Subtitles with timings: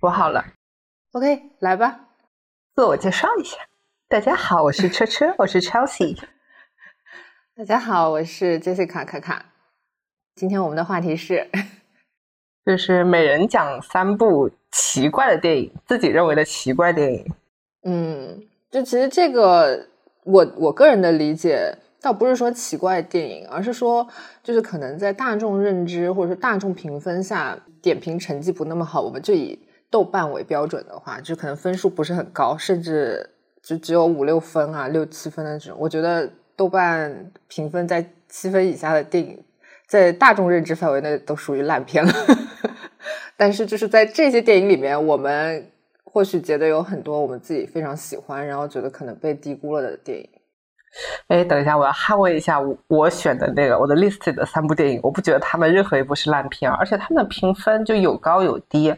[0.00, 0.44] 我好了
[1.12, 2.00] ，OK，来吧，
[2.74, 3.56] 自我介绍一下。
[4.08, 6.22] 大家好，我是车车，我是 Chelsea。
[7.56, 9.46] 大家好，我是 Jessica 卡卡。
[10.34, 11.48] 今天我们的话题是，
[12.66, 17.32] 就是每人讲三部奇怪的电影，自己认为的奇怪电影。
[17.84, 19.88] 嗯，就其实这个，
[20.24, 21.74] 我我个人的理解。
[22.02, 24.06] 倒不是说奇怪电影，而是说，
[24.40, 29.00] 就是可能在大众认知或者说大众评分下，点评成绩不那么好。
[29.00, 29.58] 我们就以
[29.90, 33.30] 豆瓣为标准的话，就可能分数不是很高，甚至
[33.62, 35.78] 就只有五六分啊、六七分的这种。
[35.80, 39.42] 我觉得豆瓣评分在七分以下的电影，
[39.86, 42.12] 在大众认知范围内都属于烂片了。
[43.36, 45.70] 但是就是在这些电影里面，我们
[46.04, 50.28] 或许觉得有很多我们自己非常喜欢，然后觉得可能被低估了的电影。
[51.28, 58.94] 哎，等一下，我要捍卫一下我我选的那个我的 list 的三部电影，我不觉得他们任何一部是烂片，而且他们的评分就有高有低，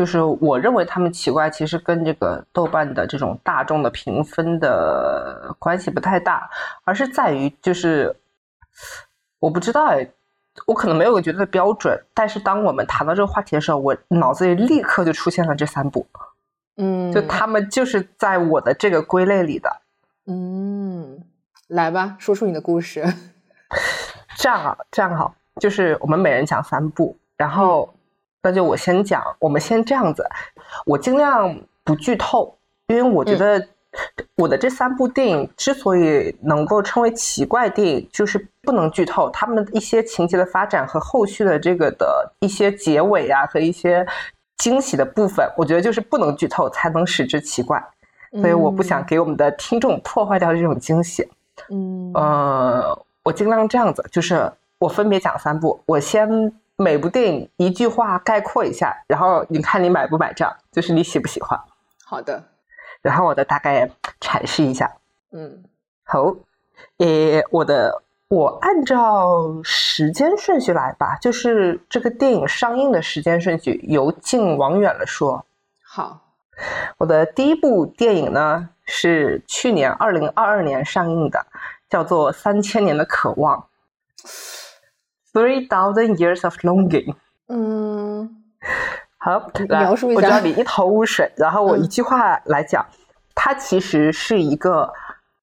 [0.00, 6.48] 就是我认为他们奇怪，其实跟这个豆瓣的这种大众的评分的关系不太大，
[6.84, 8.16] 而是在于就是
[9.40, 10.08] 我不知道哎，
[10.66, 16.06] 我可能没有个绝对的标准，但是当我们谈到这个话题的时候，我脑子里立刻就出现了这三部，
[16.78, 19.82] 嗯，就他们就是在我的这个归类里的。
[20.24, 21.22] 嗯，
[21.66, 23.04] 来吧，说出你的故事。
[24.38, 27.92] 这样啊，这样好，就是我们每人讲三部，然后
[28.42, 29.22] 那就我先讲。
[29.38, 30.24] 我们先这样子，
[30.86, 33.66] 我尽量不剧透，因为我觉得
[34.36, 44.06] 我的这三部电影之所以能够称为奇怪电影，就是不能剧透他们一些情节的发展和后续的这个的一些结尾啊和一些
[44.58, 47.82] 惊喜的部分，我觉得就是不能剧透才能使之奇怪。
[48.32, 51.28] 所以我不想给我们的听众破坏掉这种惊喜。
[51.68, 56.28] 嗯，呃，我尽量这样子，就是我分别讲三部，我先
[56.82, 61.60] 每部电影一句话概括一下，然后你看你买不买账，就是你喜不喜欢。
[62.04, 62.42] 好的。
[63.02, 64.90] 然后我的大概阐释一下。
[65.32, 65.62] 嗯，
[66.04, 66.34] 好。
[66.96, 75.44] 诶，我的我按照时间顺序来吧，就是这个电影上映的时间顺序，由近往远了说。
[75.82, 76.20] 好。
[76.98, 81.46] 我的第一部电影呢是去年二零二二年上映的，
[81.88, 83.66] 叫做《三千年的渴望》
[85.32, 87.14] （Three Thousand Years of Longing）。
[87.48, 88.42] 嗯，
[89.18, 90.16] 好，描述一下。
[90.16, 92.84] 我知道你一头雾水，然后我一句话来讲，
[93.34, 94.92] 它其实是一个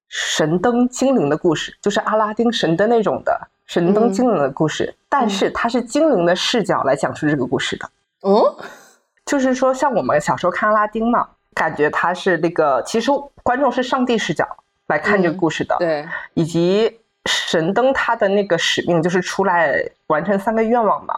[0.08, 7.90] 神灯精灵的故事，就是阿拉丁神灯那种的神灯精灵的故事，但是它是精灵的视角来讲述这个故事的。
[8.22, 8.58] 哦。
[9.26, 13.12] 就是说，像我们小时候看阿拉丁嘛，感觉它是那个，其实
[13.44, 14.48] 观众是上帝视角
[14.88, 21.14] 来看这个故事的，对，以及神灯他的那个使命就是出来完成三个愿望嘛。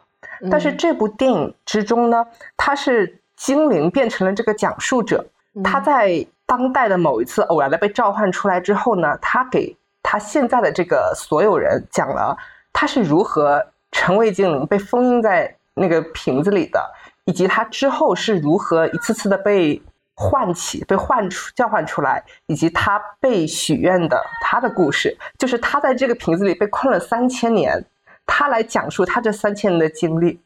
[0.51, 2.25] 但是这部电影之中呢，
[2.57, 5.25] 他是精灵变成了这个讲述者，
[5.63, 12.35] 他在当代的某一次偶然的被召唤出来之后呢，他给他现在的这个所有人讲了
[12.73, 16.91] 他是如何成为精灵，被封印在那个瓶子里的。
[17.25, 19.79] 以及他之后是如何一次次的被
[20.21, 27.85] 唤起、被唤出、叫唤出来，以及他被许愿的他的故事，就是他在这个瓶子里被困了三千年，
[28.25, 30.41] 他来讲述他这三千年的经历。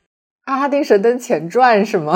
[0.46, 2.16] 阿拉丁神灯前传是吗？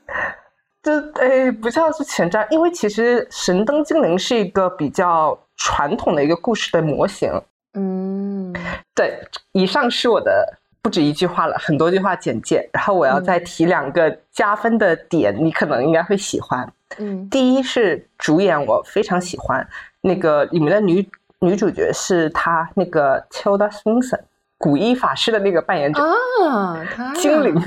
[0.82, 7.32] 这诶，不叫是前传，因为其实神灯精灵是一个比较传统的一个故事的模型。
[7.72, 8.54] 嗯，
[8.94, 9.18] 对，
[9.52, 10.58] 以上是我的。
[10.86, 12.64] 不止一句话了，很多句话简介。
[12.72, 16.64] 然后我要再提两个加分的点，你可能应该会喜欢。
[16.98, 19.66] 嗯，第一是主演，我非常喜欢
[20.00, 21.04] 那个里面的女
[21.40, 24.20] 女主角是她那个 Tilda Swinton，
[24.58, 26.00] 古一法师的那个扮演者
[26.48, 26.80] 啊，
[27.18, 27.60] 精灵，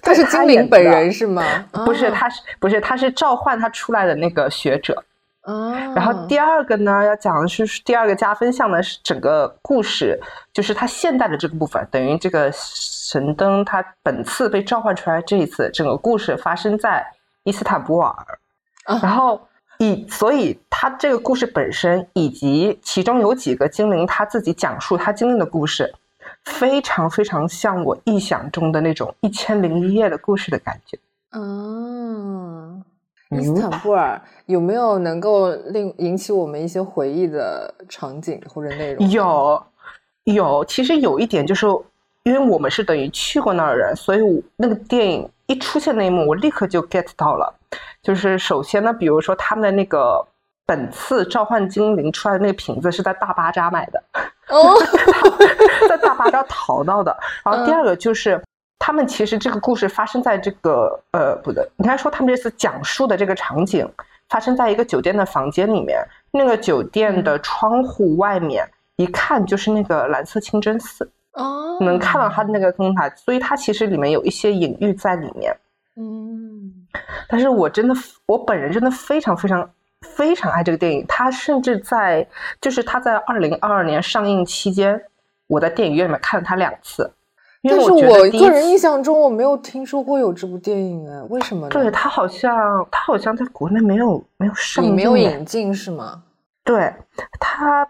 [0.00, 1.44] 她是精灵本人是吗？
[1.84, 5.04] 不是，她是不是她是召唤她出来的那个学者。
[5.48, 10.20] 哦，然后第二个呢，要讲的是第二个加分项呢，是整个故事，
[10.52, 17.02] 就是它现代的这个部分，等于这个神灯它本次被召唤出来，这一次整个故事发生在
[17.44, 18.14] 伊斯坦布尔，
[19.00, 19.40] 然后
[19.78, 25.90] 以所以他这个故事本身以及其中有几个精灵他自己讲述他经历的故事，
[26.44, 30.98] 非常非常像我臆想中的那种一千零一夜的故事的感觉，
[31.30, 32.57] 嗯。
[33.30, 39.10] 伊斯坦布尔有没有能够令引起我们一些回忆的场景或者内容？
[39.10, 39.62] 有，
[40.24, 40.64] 有。
[40.64, 41.66] 其实有一点就是，
[42.22, 47.54] 因为我们是等于去过那儿的人，所以那个电影一出现那一幕，我立刻就 get 到了。
[48.02, 50.26] 就是首先呢，比如说他们的那个
[50.64, 54.02] 本次召唤精灵出来的那个瓶子是在大巴扎买的，
[54.48, 54.74] 哦，
[55.86, 57.14] 在大巴扎淘到的。
[57.44, 58.42] 然后第二个就是。
[58.88, 63.86] 他们其实这个故事发生在这个呃，不对，应该说他们这次讲述的这个场景
[64.30, 75.54] 发生在一个酒店的房间里面，那个酒店的窗户外面一看就是那个蓝色清真寺，哦，能看到它的那个灯塔，所以它其实里面有一些隐喻在里面。
[75.96, 76.72] 嗯，
[77.28, 77.94] 但是我真的，
[78.24, 79.70] 我本人真的非常非常
[80.00, 82.26] 非常爱这个电影，它甚至在
[82.58, 84.98] 就是它在二零二二年上映期间，
[85.46, 87.12] 我在电影院里面看了它两次。
[87.62, 91.68] 但是我个人印象中我没有听说过有这部电影哎，为什么呢？
[91.70, 96.22] 对他好像他好像在国内没有没有上没有引进是吗？
[96.64, 96.92] 对
[97.40, 97.82] 他，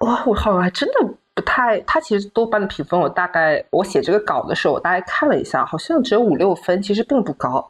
[0.00, 1.78] 哇，我好像还真的不太。
[1.82, 7.64] 他其实豆瓣的评分，我大概我写这个稿的时候，我大概看了一下，好像只有五六分，其实并不高。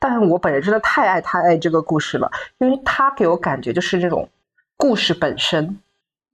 [0.00, 4.28] 但我本人真的太爱太爱这个故事了，因为他给我感觉就是那种
[4.76, 5.78] 故事本身。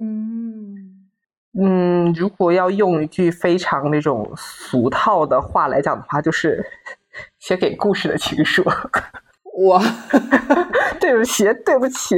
[0.00, 0.33] 嗯，
[1.60, 6.64] 嗯，如果要用一句非常那种俗套的话来讲的话，就是
[7.38, 8.64] 写给故事的情书。
[9.56, 9.80] 我
[10.98, 12.16] 对不起，对不起。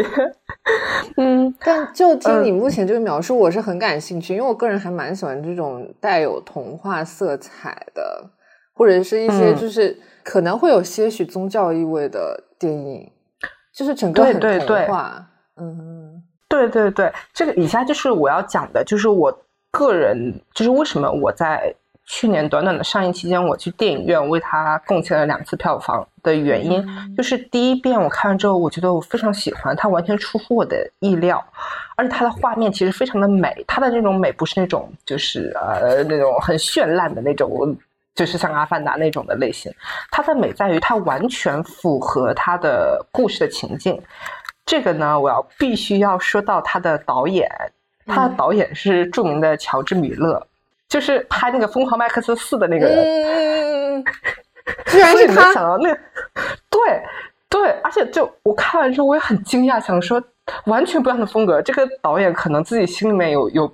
[1.18, 8.30] 嗯，但就听你目前这个描述，我是很感兴趣，因为我个人还蛮喜欢这种带有童话色彩的，
[8.72, 13.12] 或者是一些嗯就是可能会有些许宗教意味的电影，
[13.74, 15.26] 就是整个很童对对话。
[15.58, 15.95] 嗯
[16.56, 19.36] 对对对，这个以下就是我要讲的，就是我
[19.70, 21.74] 个人，就是为什么我在
[22.04, 31.44] 去年短短的上映期间，我去电影院为它贡献了两次票房的原因，嗯就是第一遍我看完之后，我觉得我非常喜欢，它完全出乎我的意料，
[31.96, 37.76] 而且它的画面其实非常的美，它的那种美不是那种就是呃那种很绚烂的那种。
[38.14, 39.70] 就是像《阿凡达》那种的类型，
[40.10, 44.00] 它的美在于它完全符合它的故事的情境。
[44.66, 47.48] 这个呢，我要必须要说到他的导演，
[48.04, 48.36] 他的嗯。
[48.36, 50.44] 导演是著名的乔治·米勒，
[50.88, 52.98] 就是拍那个《疯狂麦克斯四》的那个人。
[52.98, 54.04] 嗯，
[54.86, 55.54] 居然是他。
[55.54, 56.00] 想到那个，
[56.68, 57.02] 对
[57.48, 60.20] 对，而且就我看完之后我也很惊讶，想说
[60.64, 63.72] 完全不一样的风格，这个导演可能自己心里面有有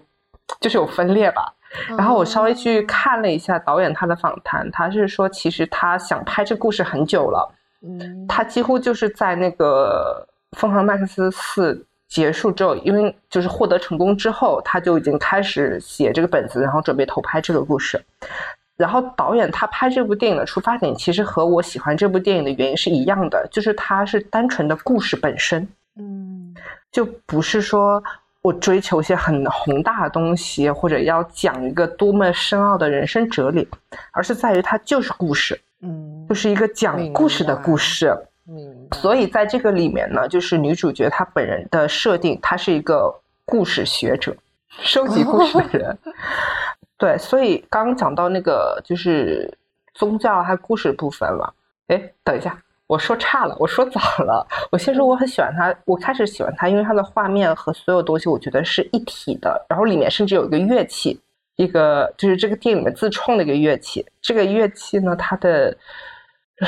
[0.61, 1.53] 就是有分裂吧。
[1.97, 7.51] 然后我稍微去看了一下导演他的访谈，他是说其实他想拍这个故事很久了，
[7.83, 8.27] 嗯。
[8.29, 11.75] 他几乎就是在那个《疯狂麦克斯四》
[12.09, 18.03] 结束之后，因为就是获得成功之后，他就已经开始写这个本子，然后准备投拍这个故事。
[18.77, 25.67] 然后导演他拍这部电影的出发点，其实和我喜欢这部电影的原因是一样的，就是它是单纯的故事本身，
[25.97, 26.55] 嗯
[26.91, 28.03] 就不是说
[28.41, 33.69] 我追求一些很宏大的东西，或者要讲一个多么深奥的人生哲理，
[34.11, 38.15] 而是在于它就是故事，嗯，就是一个讲故事的故事。
[38.45, 38.82] 明白。
[38.93, 43.13] 所以在这个里面呢，就是女主角她本人的设定，她是一个
[43.45, 44.37] 故事学者，
[44.81, 45.99] 收集故事的人。
[46.99, 49.53] 对，所以刚刚讲到那个就是
[49.95, 51.53] 宗教还有故事部分了。
[51.89, 52.57] 哎，等一下，
[52.87, 54.47] 我说差了，我说早了。
[54.71, 61.21] 我先说我很喜欢它，我开始喜欢它，因为它的画面和所有东西我觉得是一体的，然后里面甚至有一个乐器，
[61.57, 64.07] 一个就是这个电影里面自创的一个乐器。
[64.21, 65.77] 这个乐器呢，它的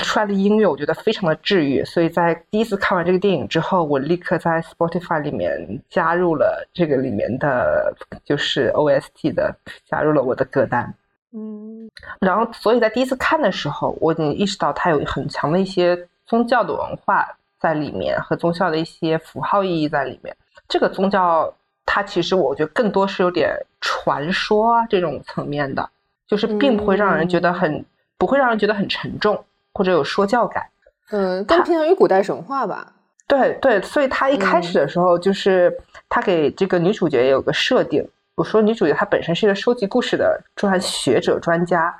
[0.03, 7.95] 出来的音乐我觉得非常的治愈，所以在第一次看完这个电影之后，我立刻在 Spotify 里面加入了这个里面的
[8.25, 9.55] 就是 OST 的，
[9.87, 10.93] 加入了我的歌单。
[11.37, 11.91] 嗯
[12.21, 15.97] 然后，所以在第一次看的时候，我已经意识到它有很强的一些
[16.27, 17.27] 宗教的文化
[17.61, 20.35] 在里面，和宗教的一些符号意义在里面。
[20.69, 21.53] 这个宗教，
[21.85, 25.89] 它其实我觉得更多是有点传说啊这种层面的，
[26.27, 27.85] 就是并不会让人觉得很，
[28.17, 29.45] 不会让人觉得很沉重
[29.75, 30.65] 或者有说教感。
[31.11, 32.93] 嗯，更偏向于古代神话吧。
[33.27, 35.77] 对对，所以他一开始的时候，就是
[36.09, 38.09] 他给这个女主角有个设定。
[38.37, 41.95] 我说女主角她本身是一个收集故事的专学者专家，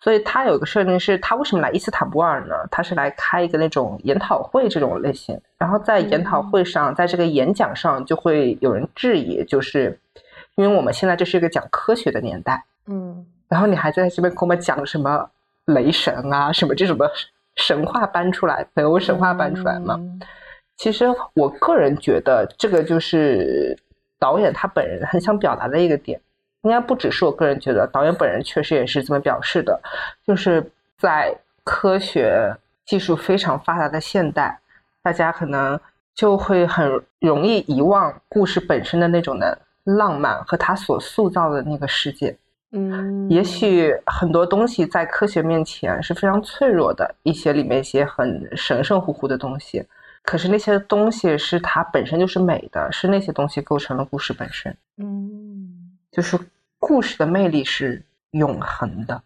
[0.00, 2.54] 所以她有个设定是，她为什么来伊斯坦布尔呢？
[2.70, 5.36] 她是来开一个那种研讨会这种类型。
[5.58, 9.98] 然后在研讨会上，在这个演讲上，就会有人质疑，就是
[10.54, 15.28] 因为我们现在这是一个讲科学的年代，嗯然后你还在这边给我们讲什么
[15.70, 17.10] 雷神啊，什么这种的
[17.56, 19.96] 神话搬出来，北欧神话搬出来嘛？
[19.98, 20.20] 嗯
[20.76, 23.76] 其实我个人觉得，这个就是
[24.18, 26.18] 导演他本人很想表达的一个点。
[26.62, 29.78] 应该不只是我个人觉得，导演本人确实也是这么表示的，
[30.26, 34.58] 就是在科学技术非常发达的现代，
[35.02, 35.78] 大家可能
[36.14, 42.34] 就会很容易遗忘故事本身的那种的浪漫和他所塑造的那个世界。
[42.72, 49.84] 嗯，也许很多东西在科学面前是非常脆弱的，一些里面一些很神神乎乎的东西，
[50.22, 56.38] 可是那些东西是它本身就是美的，是那些东西构成了故事本身，嗯，就是
[56.78, 59.20] 故事的魅力是永恒的。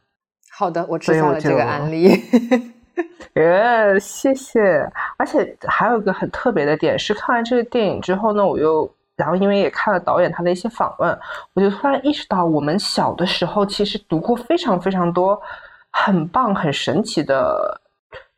[0.50, 2.10] 好的，我知道了这个案例。
[3.34, 4.88] 呃，谢谢。
[5.16, 11.18] 而且还有一个很特别的点是，看完这个电影之后呢，我又然后因为也看了导演他的一些访问，
[11.52, 15.40] 我就突然意识到，我们小的时候其实读过非常非常多
[15.90, 17.80] 很棒、很神奇的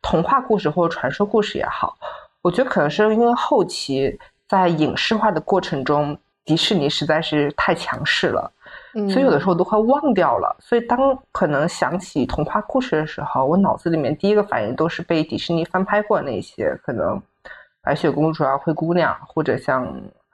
[0.01, 1.95] 童话故事或者传说故事也好。
[2.41, 4.17] 我觉得可能是因为后期
[4.47, 8.51] 在影视化的过程中，迪士尼实在是太强势了。
[8.93, 10.55] 所以有的时候都快忘掉了。
[10.59, 17.21] 所以当可能想起童话故事的时候，我脑子里面第一个反应都是被迪士尼翻拍过那些，可能
[17.81, 19.85] 白雪公主啊、灰姑娘，或者像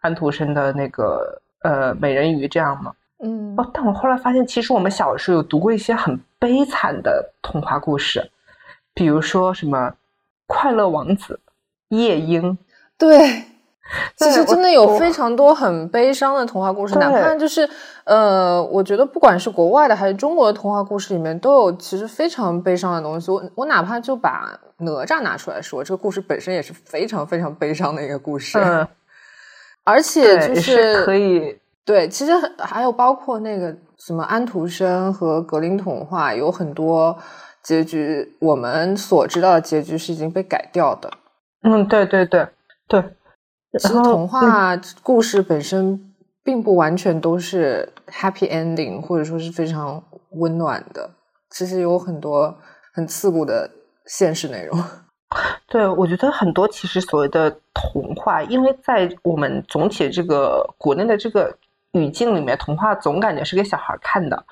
[0.04, 2.94] 安徒生的那个呃美人鱼这样吗。
[3.24, 3.56] 嗯。
[3.58, 8.30] 哦，但我后来发现，其实我们小的时候有读过一些很悲惨的童话故事，
[8.94, 9.94] 比如说什么
[10.46, 11.40] 快乐王子、
[11.90, 12.58] 夜莺。
[12.98, 13.46] 对。
[14.16, 17.70] 其实真的有非常多很悲伤的童话故事，哪怕就是
[18.06, 23.30] 呃，我觉得不管是国外的还是中国的童话故事里面，都有其实非常悲伤的东西。
[23.30, 28.58] 我我哪怕就把哪吒拿出来说，这个故事本身也是非常非常悲伤的一个故事。
[28.58, 28.88] 嗯，
[29.84, 37.18] 而且就是可以对，其实还有包括那个什么安徒生和格林童话，有很多
[37.62, 41.12] 结局，我们所知道的结局是已经被改掉的。
[41.64, 42.48] 嗯，对对对
[42.88, 43.04] 对。
[43.80, 46.14] 其实童话故事本身
[46.44, 51.10] 并不完全都是 happy ending，或者说是非常温暖的。
[51.50, 52.56] 其实有很多
[52.94, 53.70] 很刺骨的
[54.06, 54.78] 现实内容。
[55.68, 61.56] 对，我觉得很多其实所谓的童话，因为在我们总体这个国内的这个
[61.92, 64.46] 语境里面，童话总感觉是给小孩看的。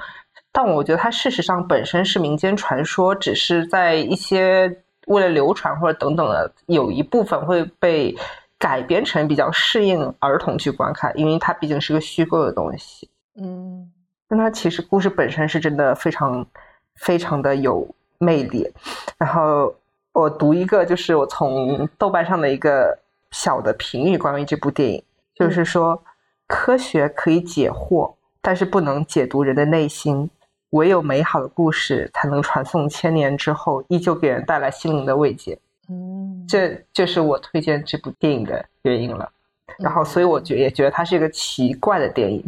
[0.51, 8.15] 但我觉得它事实上本身是民间传说，只是在一些为了流传或者等等的，有一部分会被。
[8.61, 13.09] 改编成比较适应儿童去观看，因为它毕竟是个虚构的东西。
[13.33, 13.91] 嗯，
[14.27, 16.45] 但它其实故事本身是真的非常
[16.93, 17.87] 非常的有
[18.19, 18.71] 魅力。
[19.17, 19.73] 然后
[20.13, 22.97] 我读一个，就是我从豆瓣上的一个
[23.31, 25.03] 小的评语，关于这部电影，
[25.35, 26.03] 就是说
[26.47, 30.29] 科学可以解惑，但是不能解读人的内心。
[30.71, 35.59] 唯有美好的故事才能传颂千年之后，依旧给人带来心灵的慰藉。
[35.89, 39.29] 嗯，这就是我推荐这部电影的原因了。
[39.77, 42.41] 然后，所以我觉也觉得它是一个奇怪的电影。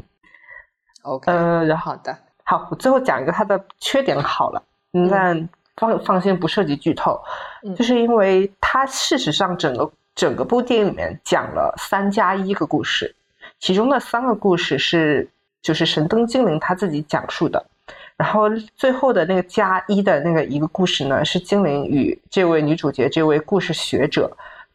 [1.01, 4.63] OK，呃，然后好的，好，我最后讲一个它的缺点好了，
[5.12, 7.22] 但放放心不涉及剧透，
[7.75, 13.15] 就是因为它事实上整个整个部电影里面讲了三加一个故事，
[13.60, 15.27] 其中的三个故事是
[15.62, 17.65] 就是神灯精灵他自己讲述的。
[18.15, 24.32] 然后最后的那个加一的那个一个故事呢，是精灵与这位女主角、这位故事学者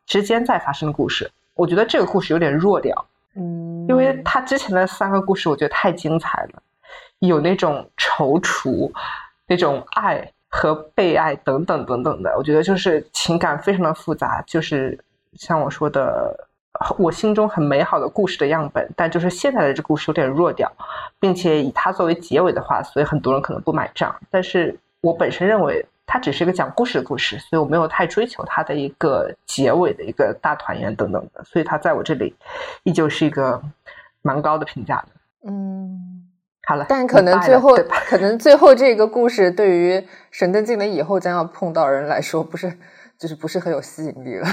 [0.07, 1.31] 之间在发生的故事。
[1.55, 6.63] 我觉得这个故事有点弱掉，嗯，因为他之前的三个故事我觉得太精彩了，
[7.21, 8.91] 有那种踌躇、
[9.47, 14.99] 那种爱和被爱等等等等的，我觉得就是情感非常的复杂，就是
[15.35, 16.49] 像我说的。
[16.97, 20.71] 我心中很美好的故事的样本，但就是现在的这故事有点弱掉，
[21.19, 24.15] 并且以它作为结尾的话，所以很多人可能不买账。
[24.31, 32.33] 但是我本身认为它只是一个讲故事的故事，所以我没有太追求它的一个结尾的一个大团圆等等的，所以它在我这里
[32.85, 33.61] 依旧是一个
[34.23, 35.09] 蛮高的评价的。
[35.51, 36.18] 嗯，
[36.69, 37.75] 好了，但可能最后
[38.07, 42.71] 可能最后这个故事对于神灯镜的以后将要碰到人来说，不是
[43.19, 44.47] 就是不是很有吸引力了。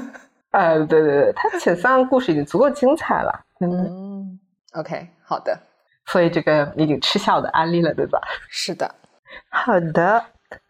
[0.52, 3.44] 呃，对对对，他前三个故事已经足够精彩了。
[3.64, 4.38] 嗯
[4.74, 5.58] ，OK，好的。
[6.04, 8.20] 所以这个已经吃效的安利了，对吧？
[8.50, 8.94] 是的。
[9.48, 10.22] 好的，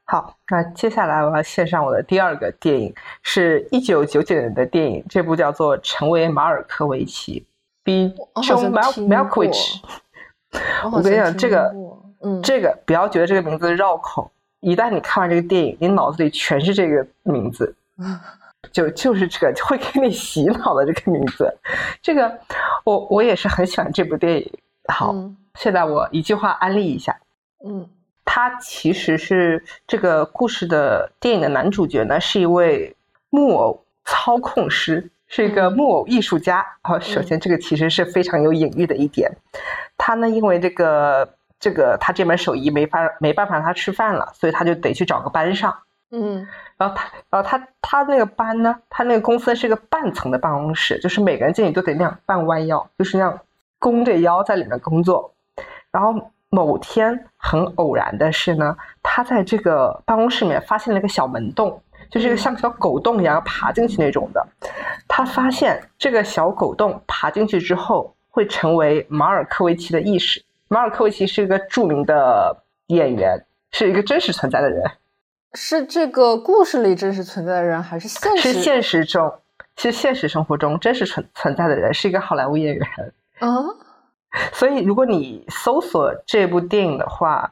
[0.04, 2.94] 好，那接下来我要献上我的第二个电影，
[3.24, 7.44] 是一九九九年的电影，这部叫做《成为马尔科维奇》
[8.14, 9.80] ，Be John Malkovich。
[10.92, 11.74] 我跟你讲，这个，
[12.22, 14.30] 嗯，这个不要觉得这个名字绕口，
[14.60, 17.74] 一旦你看完这个电影，你脑子里全是这个名字。
[18.70, 21.52] 就就是这个会给你洗脑的这个名字，
[22.00, 22.38] 这个
[22.84, 24.52] 我我也是很喜欢这部电影。
[24.86, 25.12] 好，
[25.56, 27.18] 现在我一句话安利一下，
[27.66, 27.88] 嗯，
[28.24, 32.94] 他其实是这个故事的电影的男主角呢，是一位
[33.30, 36.62] 木偶操控师，是一个木偶艺术家。
[36.82, 39.32] 好，首先这个其实是非常有隐喻的一点。
[39.96, 41.26] 他呢，因为这个
[41.58, 45.74] 这个他这门手艺没法没办法让他吃饭了，所以他就得去找个班上。
[46.10, 46.46] 嗯，
[46.76, 53.40] 然后他，然后他，他那个班呢，他那个公司是一个半层的办公室，就是每个人进去都得那样半弯腰，就是那样
[53.78, 55.32] 弓着腰在里面工作。
[55.90, 61.80] 然后某天很偶然的是呢，他在这个办公室里面发现了一个小门洞，
[62.12, 64.46] 就是一个像小狗洞一样爬进去那种的。
[65.08, 70.40] 他发现这个小狗洞爬进去之后会成为马尔科维奇的意识。
[70.68, 73.44] 马尔科维奇是一个著名的演员。
[73.74, 74.82] 是一个真实存在的人。
[75.54, 78.52] 是这个故事里真实存在的人，还是现实？
[78.52, 79.32] 是现实中，
[79.78, 82.86] 是现实生活中真实存存在的人，是一个好莱坞演员。
[83.38, 83.64] 啊，
[84.52, 87.50] 所以如果你搜索这部电影的话，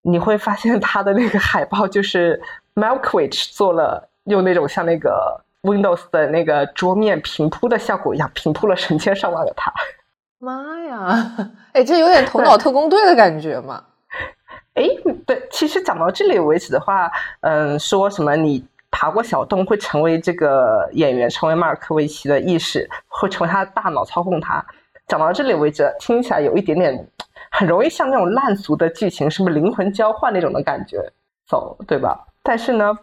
[0.00, 2.40] 你会发现他的那个海报就是
[2.74, 9.72] Malkovich 做了用那种像那个 Windows 的那个桌面平铺的效果一样，平铺了成千上万个他。
[10.38, 11.36] 妈呀！
[11.72, 13.84] 哎，这有点头脑特工队的感觉嘛。
[14.74, 14.88] 哎，
[15.26, 17.10] 对，其实讲到这里为止的话，
[17.42, 24.64] 嗯，说什么你爬过小洞会成为这个演员，成为马尔科维奇的意识，会成为他的大脑操控他。
[25.06, 27.06] 讲到这里为止，听起来有一点点
[27.50, 30.98] 很容易像那种烂俗的剧情，什么灵魂交换那种的感觉，
[31.46, 32.18] 走，对吧？
[32.42, 32.98] 但是呢，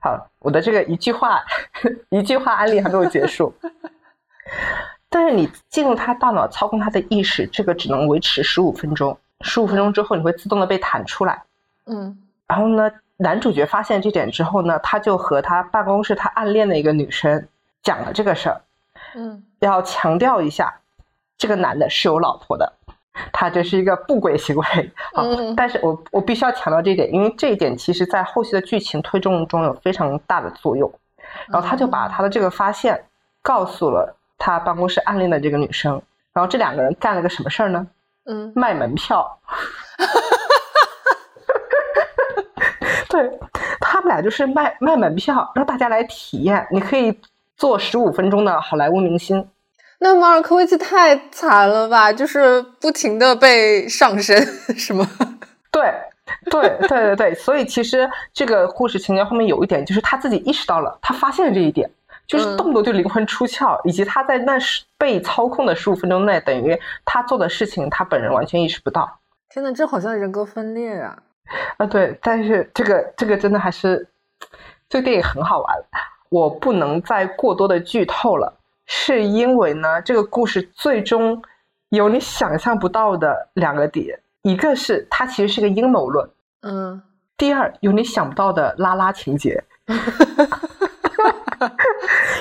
[0.00, 1.42] 好，我的这个一句话，
[2.10, 3.54] 一句话案例还没有结束。
[5.08, 9.18] 但是你进入他大脑操控他的意识，这个只能维持十五分钟。
[9.42, 11.42] 十五分钟之后，你会自动的被弹出来。
[11.86, 12.16] 嗯，
[12.46, 17.48] 然后呢，男主角发现这点之后呢，他就和他办公室他暗恋的一个女生
[17.82, 18.60] 讲了这个事儿。
[19.14, 20.80] 嗯，要强调一下，
[21.38, 22.72] 这个男的是有老婆的，
[23.32, 24.64] 他这是一个不轨行为。
[25.12, 25.24] 好，
[25.56, 30.90] 但是我我必须要强调这一点，因为这一点其实在后续的剧情推动中有非常大的作用。
[31.46, 33.04] 然后他就把他的这个发现
[33.40, 36.00] 告诉了他办公室暗恋的这个女生，
[36.32, 37.86] 然后这两个人干了个什么事儿呢？
[38.24, 39.38] 嗯，卖门票，
[43.08, 43.38] 对
[43.80, 46.66] 他们俩就是卖卖门票，让大家来体验。
[46.70, 47.18] 你可以
[47.56, 49.46] 做十五分钟的好莱坞明星。
[50.00, 52.12] 那马尔科维奇太惨了吧？
[52.12, 54.36] 就是不停的被上身，
[54.76, 55.08] 是吗？
[55.70, 55.92] 对，
[56.50, 57.34] 对，对，对，对。
[57.34, 61.88] 所以其实这个故事情节后面有一点，就是他自己意识到了，他发现了这一点。
[62.26, 69.18] 就是动不动就灵魂出窍，以及他在那十被操控的十五分钟内，等于他做的事情，他本人完全意识不到。
[69.48, 71.18] 天呐，这好像人格分裂啊！
[71.78, 74.06] 啊，对，但是这个这个真的还是
[74.88, 75.76] 这个电影很好玩。
[76.28, 78.59] 我不能再过多的剧透了，
[78.92, 81.40] 是因为呢，这个故事最终
[81.90, 86.28] 有你想象不到的两个点，一个是它其实是个阴谋论，
[86.62, 87.00] 嗯，
[87.36, 89.62] 第二有你想不到的拉拉情节。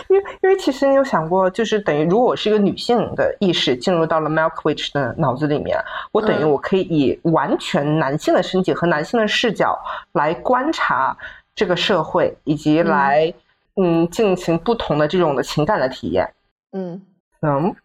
[0.08, 5.78] 因为，因为其实你有想过，就是等于，如果我是一个女性的意识进入到了 Malkovich 的脑子里面，
[6.12, 9.80] 我等于我可以以完全男性的身体和男性的视角
[10.14, 11.16] 来观察
[11.54, 13.32] 这个社会，以及来
[13.76, 16.28] 嗯进行不同的这种的情感的体验。
[16.72, 17.02] 嗯
[17.42, 17.76] 嗯，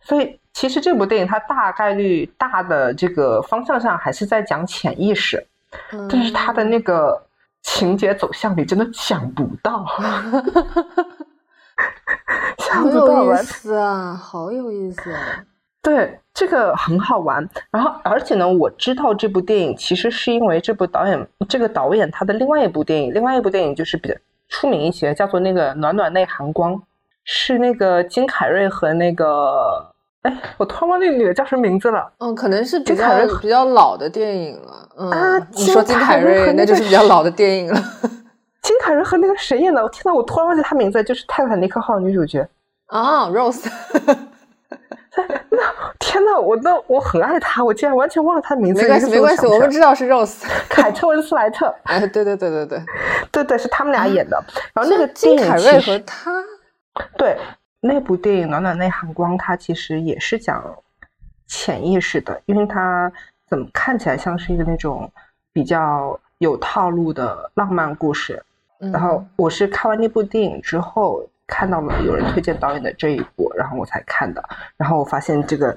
[0.00, 5.46] 所以其实这部电影它大概率大的这个方向上还是在讲潜意识，
[6.08, 7.26] 但是它的那个。
[7.64, 9.86] 情节走向你真的想不到，
[12.58, 15.20] 想不到意思啊，好有意思啊！
[15.80, 17.48] 对，这个很好玩。
[17.70, 24.14] 然后，而且呢，我知道这部电影其实是因为这部导演，这个导演他的另外一部电影，另外一部电影就是比较
[24.48, 26.74] 出名一些，叫做那个《暖暖内含光》，
[27.24, 29.88] 是那个金凯瑞和那个。
[30.22, 32.08] 哎，我突然忘那个女的叫什么名字了。
[32.18, 33.08] 嗯，可能是比较
[33.40, 34.88] 比较老的电影了。
[34.96, 37.82] 嗯，你说金凯瑞，那就是比较老的电影了。
[38.62, 39.82] 金凯瑞和那个谁演的？
[39.82, 42.48] 我天呐，我突然忘记他名字，就是《泰坦尼克号》女主角
[42.86, 43.68] 啊，Rose。
[45.50, 45.58] 那
[45.98, 48.80] 天呐，我那我很爱她，我竟然完全忘了她名字。
[48.82, 51.74] 没关系，没关系，我们知道是 Rose， 凯特温斯莱特。
[51.82, 52.82] 哎，对对对对对，
[53.32, 54.40] 对对，是他们俩演的。
[54.72, 56.30] 然后那个金凯瑞和他，
[57.16, 57.36] 对。
[57.84, 60.64] 那部电影《暖暖内含光》，它其实也是讲
[61.48, 63.12] 潜意识的，因为它
[63.48, 65.10] 怎么看起来像是一个那种
[65.52, 68.40] 比较有套路的浪漫故事。
[68.78, 74.42] 然后我是看完那部电影之后，看到了有人推荐导演的这一部，然后我才看的。
[74.76, 75.76] 然后我发现这个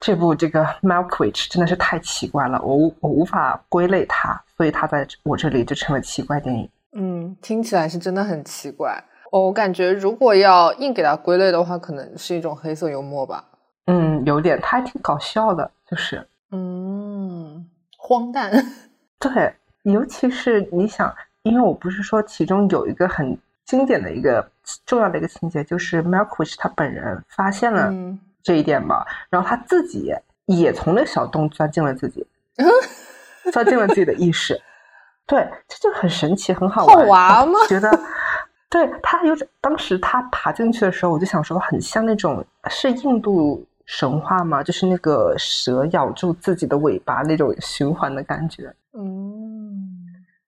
[0.00, 6.68] 这部这个《Malkovich》真的是太奇怪了，我无我无法归类它，所以它在我这里就成了奇怪电影。
[6.92, 9.04] 嗯，听起来是真的很奇怪。
[9.42, 13.44] 我感觉，如果要硬给它归类的话，可能是一种黑色幽默吧。
[13.86, 18.52] 嗯，有点，它还挺搞笑的，就是，嗯，荒诞。
[19.18, 24.48] 对，尤其是你想，因为我不是说其中有一个很经典的一个
[24.86, 27.92] 重要的一个情节，就是 Malkovich 他本人发现了
[28.40, 30.14] 这一点嘛，然后他自己
[30.46, 32.24] 也从那小洞钻进了自己，
[33.52, 34.62] 钻进了自己的意识。
[35.26, 36.96] 对，这就很神奇，很好玩。
[36.96, 37.58] 好玩吗？
[37.68, 37.90] 觉得。
[38.74, 44.64] 对他有当时他爬进去的时候，我就想说，很像那种是印度神话吗？
[44.64, 48.74] 就是那个蛇咬住自己的尾巴那种循环的感觉。
[48.94, 49.88] 嗯，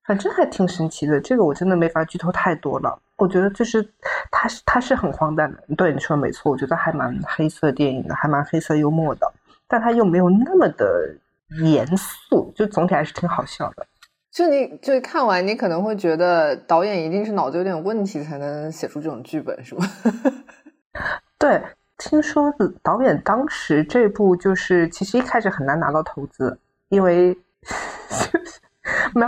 [0.05, 1.21] 反正还挺神奇的。
[1.21, 3.01] 这个我真的没法剧透太多了。
[3.15, 3.89] 我觉得就是
[4.33, 5.63] 他是他是很荒诞的。
[5.77, 9.33] 对你说的没错，我觉得还蛮黑色电影的，还蛮黑色幽默的，
[9.69, 11.15] 但他又没有那么的
[11.63, 13.87] 严肃，就总体还是挺好笑的。
[14.37, 19.83] 就你就看完，你可能会觉得导演一定是脑子有点问题，才能写出这种剧本，是吧？
[21.41, 21.59] 对，
[21.97, 26.59] 听说导演当时这部就是其实一开始很难拿到投资，
[26.91, 27.35] 因为。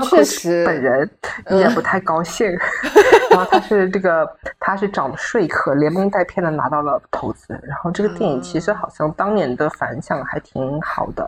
[0.08, 1.10] 确实，本人
[1.50, 2.46] 也不太高兴。
[3.30, 4.28] 然后他是这个，
[4.60, 7.58] 他是找了说客，连蒙带骗的拿到了投资。
[7.64, 11.26] 然后这个电影其实好像当年的反响还挺好的。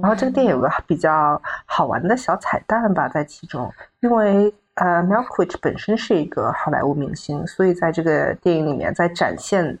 [0.00, 9.78] 然后这个电影有个比较好玩的小彩蛋吧，在其中，因为呃，Malkovich 本身是一个好莱坞明星，所以在这个电影里面，在展现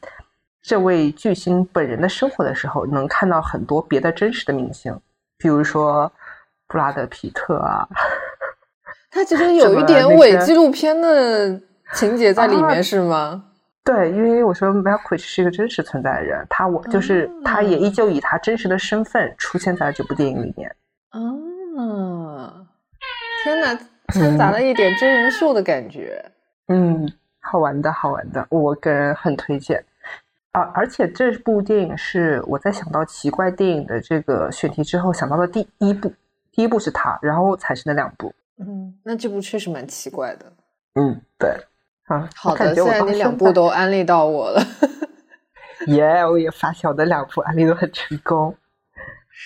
[0.62, 4.98] 这位巨星本人的生活的时候，能看到很多别的真实的明星，
[5.38, 6.10] 比如说。
[6.72, 7.84] 布拉德皮特啊，
[9.10, 11.60] 他其实 有一点伪纪录片的
[11.94, 13.42] 情节在里面，是吗？
[13.82, 20.74] 对，因为我说 m a l q u i c h 是一个真实存在的人，他我就是他也依旧以他真实的身份出现在这部电影里面。
[21.08, 22.66] 啊，
[23.42, 26.22] 天哪，掺杂了一点真人秀的感觉。
[26.68, 29.82] 嗯，好玩的，好玩的，我个人很推荐。
[30.52, 36.12] 啊，而且这部电影是我在想到奇怪电影的这个选题之后想到的第一部。
[36.52, 38.34] 第一部是他，然后才是那两部。
[38.58, 40.52] 嗯，那这部确实蛮奇怪的。
[40.94, 41.48] 嗯，对。
[42.10, 44.62] 啊，好的，现在你两部都安利到我了。
[45.86, 48.54] 耶，我也发现我的两部安利都很成功。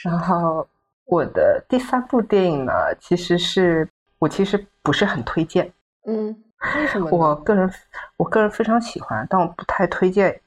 [0.02, 0.66] 然后
[1.04, 5.70] 我的第三部电影呢，其实是我其实不是很推荐。
[6.06, 6.34] 嗯，
[6.76, 7.08] 为什么？
[7.10, 7.70] 我个人
[8.16, 10.40] 我个人非常喜欢，但我不太推荐，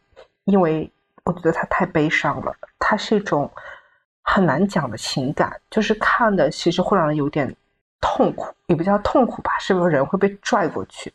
[0.45, 0.91] 因为
[1.23, 2.53] 我觉得它太悲伤了。
[2.80, 3.49] 它是一种。
[4.30, 7.56] 很难讲的情感，就是看的其实会让人有点
[8.01, 11.13] 痛苦，也不叫痛苦吧，是不是人会被拽过去？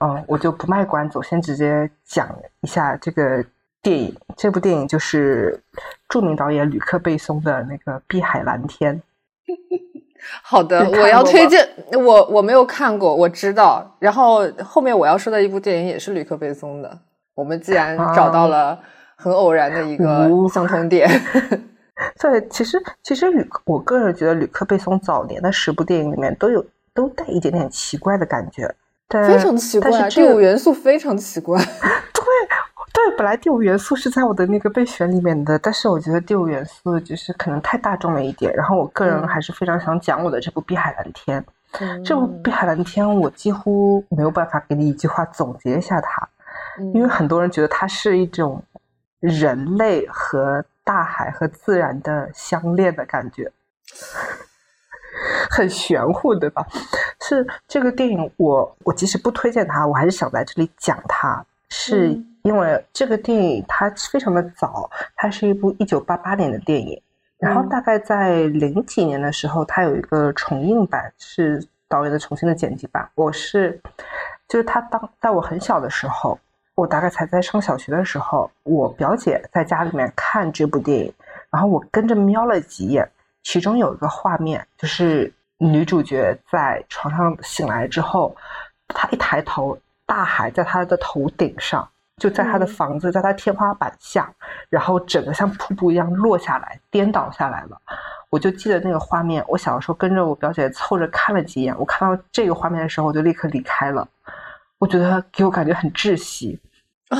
[0.00, 2.28] 嗯，我就不卖关子，我先直接讲
[2.60, 3.44] 一下这个
[3.80, 4.16] 电影。
[4.36, 5.62] 这部电影就是
[6.08, 9.00] 著名导演吕克贝松的那个《碧海蓝天》。
[10.42, 13.96] 好的，我要推荐我我没有看过，我知道。
[13.98, 16.98] 然后后面我要说的一部电影也是吕克贝松的。
[17.34, 18.78] 我们既然找到了
[19.16, 21.08] 很偶然的一个相同点。
[22.20, 28.72] 对，其实其实吕，我个人觉得吕克贝松早年的十部电影里面都有都带一点点奇怪的感觉，
[29.12, 31.58] 非常奇怪，第五元素非常奇怪。
[32.12, 32.24] 对
[32.92, 38.54] 对，本来第五元素是在我的那个备选里面的，但是我觉得第五元素就是可能太大众了一点。
[38.54, 41.44] 然后我个人还是非常想讲我的这部《碧海蓝天》。
[42.04, 46.28] 这部《碧海蓝天》，我几乎没有办法给你一句话总结一下它，
[46.94, 48.62] 因为很多人觉得它是一种
[49.20, 50.64] 人类和。
[50.84, 53.48] 大海和自然的相恋的感觉，
[55.50, 56.66] 很玄乎，对吧？
[57.20, 67.00] 是这个电影，我我即使不推荐它，我还是想在这里讲它，是因为这个电影它非常的早，它是一部一九八八年的电影，
[67.38, 73.08] 然后大概在零几年的时候，它有一个重映版，是导演的重新的剪辑版。
[73.14, 73.80] 我是
[74.48, 76.38] 就是他当在我很小的时候。
[76.74, 81.12] 我大概才在上小学的时候，我表姐在家里面看这部电影，
[81.50, 83.06] 然后我跟着瞄了几眼，
[83.42, 88.36] 其中有一个画面，就是女主角在床上醒来之后，
[88.88, 94.32] 她一抬头，大海在她的头顶上，就在她的房子，在她天花板下，
[94.68, 97.80] 然后整个像瀑布一样落下来，颠倒下来了。
[98.30, 104.08] 我就记得那个画面，我小时候跟着我表姐凑着看了几眼，我看到这个画面的时候，我就立刻离开了。
[104.78, 106.58] 我觉得给我感觉很窒息，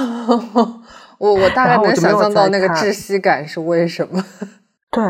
[1.18, 4.24] 我我大概能想象到那个窒息感是为什么。
[4.90, 5.04] 对，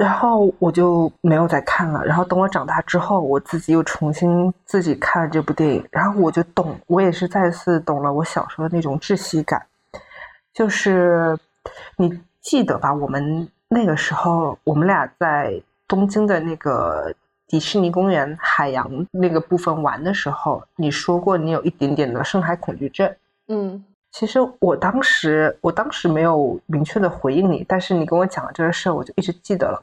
[0.00, 2.02] 然后我就没有再看了。
[2.04, 9.62] 然后等我长大之后，我自己又重新自己看了这部电影，然后我就懂，我也是再次懂了我小时候的那种窒息感。
[10.54, 11.38] 就是
[11.96, 12.94] 你记得吧？
[12.94, 17.12] 我们那个时候，我们俩在东京的那个。
[17.50, 23.12] 迪士尼公园海洋那个部分玩的时候，你说过你有一点点的深海恐惧症。
[23.48, 29.82] 嗯，其实我当时我当时没有明确的回应你，但是你跟我讲了这个事儿，我就一直记得了。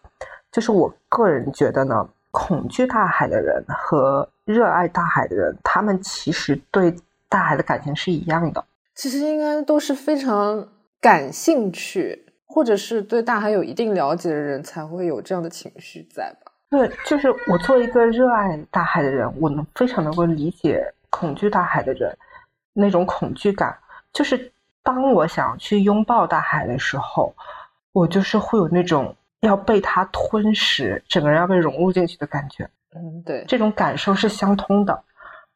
[0.52, 6.94] 就是我个人觉得呢，恐惧大海的人和热爱大海的人，他们其实对
[7.30, 8.64] 大海的感情是一样的。
[8.96, 10.68] 其实应该都是非常
[11.00, 16.52] 感兴趣，或者是对大海有一定了解的人才会有这样的情绪在吧。
[16.70, 22.14] 对，就是我作为一个热爱大海的人，我能非常能够理解恐惧大海的人
[22.74, 23.78] 那种恐惧感。
[24.18, 24.52] 就是
[24.82, 27.36] 当我想去拥抱大海的时候，
[27.92, 32.68] 我就是会有那种要被它吞噬，整个人要被融入进去的感觉。
[32.96, 35.04] 嗯，对，这种感受是相通的。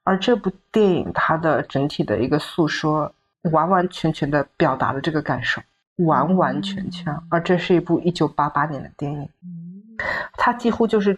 [0.03, 3.11] 而这部电影它的整体的一个诉说，
[3.51, 5.59] 完完全全的表达了这个感受，
[6.05, 7.11] 完完全全。
[7.31, 9.27] 而这是一部一九八八年的电影。
[10.33, 11.17] 它几乎就是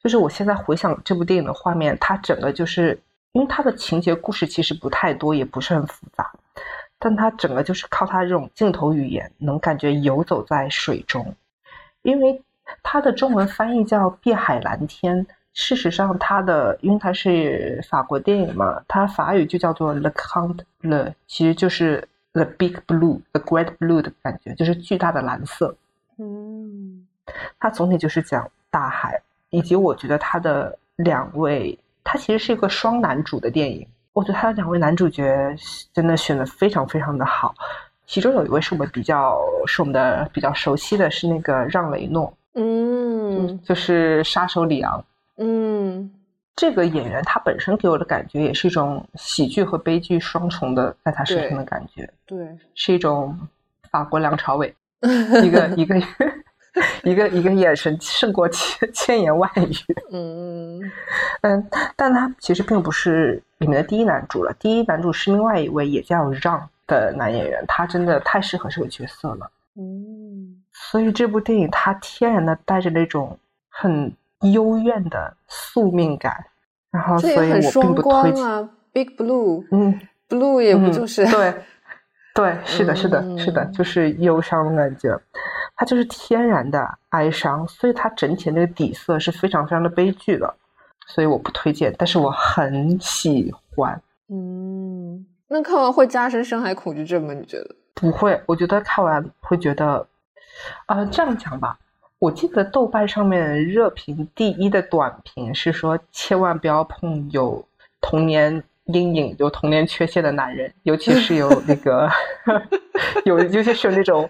[0.00, 2.96] 就是我现在回想这部电影的画面，它整个就是
[3.32, 6.30] 因为它的情节故事其实不太多，也不是很复杂，
[7.00, 11.34] 但它整个就是靠它这种镜头语言，能感觉游走在水中。
[12.02, 12.40] 因为
[12.84, 25.74] 它的中文翻译叫《碧海蓝天》，事实上它的因为它是法国电影嘛，它法语就叫做《Le Grand Bleu》，其实就是 The Big Blue，The Great Blue 的感觉，就是巨大的蓝色。
[26.18, 27.06] 嗯，
[27.58, 29.20] 它总体就是讲大海。
[29.52, 33.84] 以及我觉得他的两位，他其实是一个双男主的电影。
[34.12, 35.54] 我觉得他的两位男主角
[35.92, 37.54] 真的选的非常非常的好，
[38.06, 45.04] 其中有一位是我们比较是我们的比较熟悉的是那个让雷诺，嗯，就是杀手里昂，
[45.36, 46.10] 嗯，
[46.56, 53.38] 这个演员他本身给我的感觉也是一种喜剧和悲剧双重的在他身上的感觉，对，是一种
[53.90, 54.74] 法国梁朝伟，
[55.44, 55.94] 一个一个。
[57.02, 59.96] 一个一个眼神胜过千千言万语。
[60.12, 60.80] 嗯
[61.42, 64.54] 嗯，但他其实并不是里面的第一男主了。
[64.58, 69.50] 第一男主是另外一位也叫让的男演员，他真的太适合这个角色了。
[69.76, 74.12] 嗯，所以这部电影它天然的带着那种很
[74.52, 76.44] 幽怨的宿命感，
[76.90, 78.68] 然后所以我并不推荐啊。
[78.92, 81.54] Big Blue，嗯，Blue 也不就是对
[82.34, 85.16] 对，是的，是的，是的，就是忧伤的感觉。
[85.80, 90.54] 它就是天然的哀伤，所以它整体那个底色是非常非常的悲剧的，
[91.06, 91.90] 所以我不推荐。
[91.96, 93.98] 但是我很喜欢。
[94.28, 97.32] 嗯，那看完会加深深海恐惧症吗？
[97.32, 97.74] 你觉得？
[97.94, 100.06] 不会，我觉得看完会觉得，
[100.84, 101.78] 呃，这样讲吧，
[102.18, 107.66] 我记得豆瓣上面热评第一的短评是说，千万不要碰有
[108.02, 112.06] 童年阴影、有童年缺陷的男人，尤其是有那个
[113.24, 114.28] 有，尤其是有那种。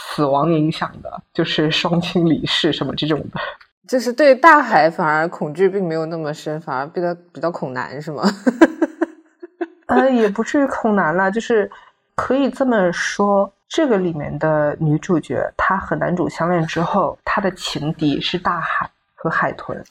[0.00, 3.40] 死亡影响的，就是双亲离世什么这种的，
[3.88, 8.22] 就是对大海反而恐惧并没有那么深，反而比较比较恐男是吗？
[9.88, 11.70] 呃，也不至于恐男了，就是
[12.14, 19.82] 可以这么说，这个里面的女主角她和男主相恋之后，她的情敌是大海和海豚。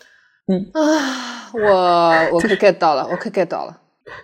[0.45, 3.75] 你啊，我我可以 get 到了，我可以 get 到了。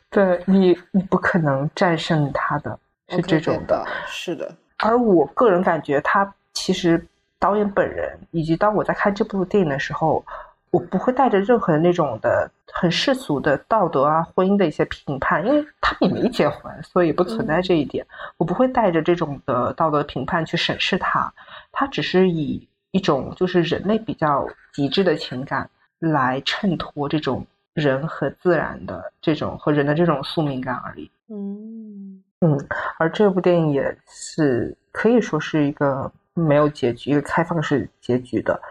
[0.10, 4.56] 对你，你不可能战胜他的，是这种的，是的。
[4.78, 7.06] 而我个人感觉，他其实
[7.40, 10.26] 导演本人，以及当我在看这部电影的时候，
[10.72, 18.06] 我不会带着任何的那种的很世俗的道德啊、婚姻的一些评判，因为他们也没结婚，所以不存在这一点。
[18.38, 21.32] 我不会带着这种的道德评判去审视他，
[21.72, 31.12] 他只是以一种就是人类比较极致的情感来衬托这种人和自然的这种和人的这种宿命感而已。
[31.30, 32.23] 嗯。
[32.46, 38.62] 嗯，而这部电影也是可以说是一个没有结局、一个开放式结局的。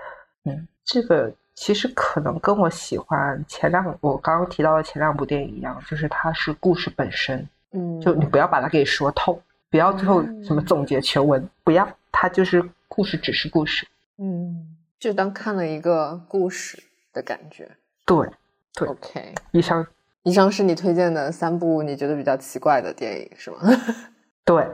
[0.44, 7.48] 嗯，这个其实可能跟我喜欢前两我刚刚提到的前两部电影一样，就是它是故事本身。
[7.70, 13.88] 嗯，就你不要把它给说透，不要最后什么总结全文，不要，它就是故事，只是故事。
[14.18, 17.70] 嗯，就当看了一个故事的感觉。
[18.04, 18.28] 对，
[18.74, 18.86] 对。
[18.86, 19.86] OK，以上。
[20.24, 23.58] 以上是你推荐的三部你觉得比较奇怪的电影，是吗？
[24.44, 24.64] 对，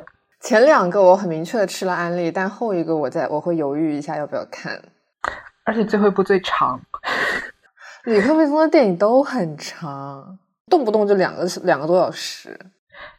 [0.41, 4.83] 前两个我很明确的吃了安利，但后一个我在我会犹豫一下要不要看。
[5.65, 6.81] 而且最后一部最长，
[8.05, 10.39] 李克威松的电影都很长，
[10.71, 12.59] 动不动就两个两个多小时。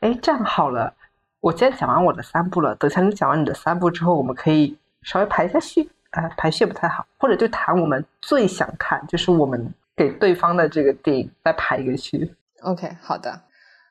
[0.01, 0.93] 哎，这样好了，
[1.39, 5.89] 我今天讲完我的三部了，等下你讲完你的三部之后，我们可以稍微排一下序。
[6.11, 9.71] 啊，排序不太好，或者就谈我们最想看，就是我们。
[9.99, 12.33] 给对方的这个电影再排一个序。
[12.61, 13.41] OK，好的。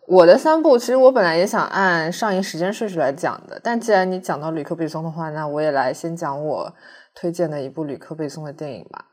[0.07, 6.73] 我的三部其实我本来也想按上映时间顺序来讲的，但既然你讲到吕克贝松的话，那我也来先讲我
[7.15, 9.05] 推荐的一部吕克贝松的电影吧。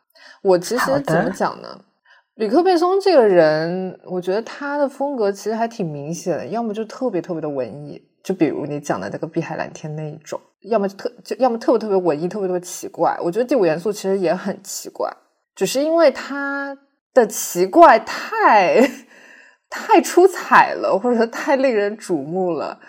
[0.41, 1.81] 我其实怎么讲呢？
[2.35, 13.17] 吕克贝松这个人，我觉得他的风格其实还挺明显的，要么就特别特别的文艺，就比如你讲的那个《碧海蓝天》那一种；要么就特就要么特别特别文艺，特别特别奇怪。
[13.21, 15.11] 我觉得第五元素其实也很奇怪，
[15.53, 16.77] 只是因为他。
[17.15, 18.87] 的奇怪太
[19.69, 22.79] 太出彩了，或者说太令人瞩目了，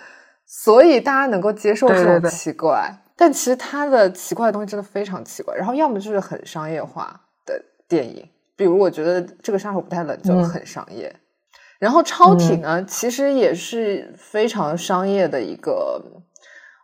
[0.44, 2.92] 所以大家能够接受这种奇怪。
[3.16, 5.54] 但其实它的奇怪的东西真的非常奇怪。
[5.54, 7.58] 然后要么就是很商业化的
[7.88, 11.14] 电影，比如我觉得这个杀手不太冷就很商业。
[11.78, 16.02] 然后超体呢，其实也是非常商业的一个，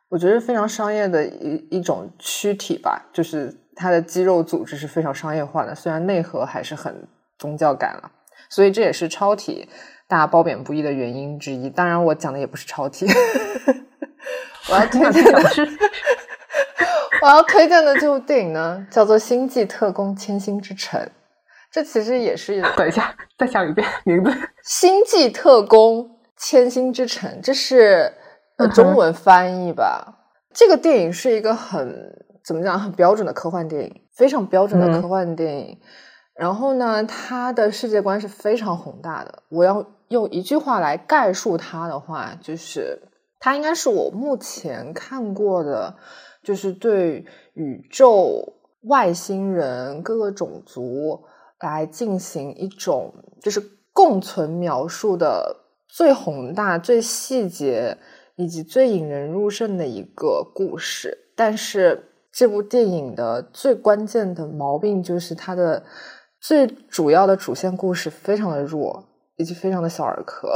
[0.08, 7.08] 我觉得非常商业的一一种躯体吧，就是它的肌肉组织是非常商业化的，虽然内核还是很。
[7.42, 8.12] 宗教感了，
[8.48, 9.68] 所以这也是超体
[10.06, 11.68] 大家褒贬不一的原因之一。
[11.68, 13.04] 当然，我讲的也不是超体，
[14.70, 15.62] 我要推荐的 是，
[17.20, 21.00] 我要推荐的这部电影呢，叫做《星际特工：千星之城》。
[21.72, 24.30] 这其实也是 等一下，再讲一遍名字，
[24.62, 28.12] 《星际特工：千星之城》，这是
[28.72, 30.18] 中文翻译吧？
[30.54, 35.80] 这个电影是一个很怎么讲，很标准的科幻电影，非常标准的科幻电影。
[36.34, 39.42] 然后呢，他的世界观是非常宏大的。
[39.50, 43.02] 我要用一句话来概述它的话，就是
[43.38, 45.94] 它应该是我目前看过的，
[46.42, 51.22] 就是对宇宙、外星人、各个种族
[51.60, 55.54] 来进行一种就是共存描述的
[55.86, 57.98] 最宏大、最细节
[58.36, 61.30] 以及最引人入胜的一个故事。
[61.36, 65.84] 但是这部电影的最关键的毛病就是它的。
[66.42, 70.52] 最主要的主线故事非常的弱，以及非常的小儿科，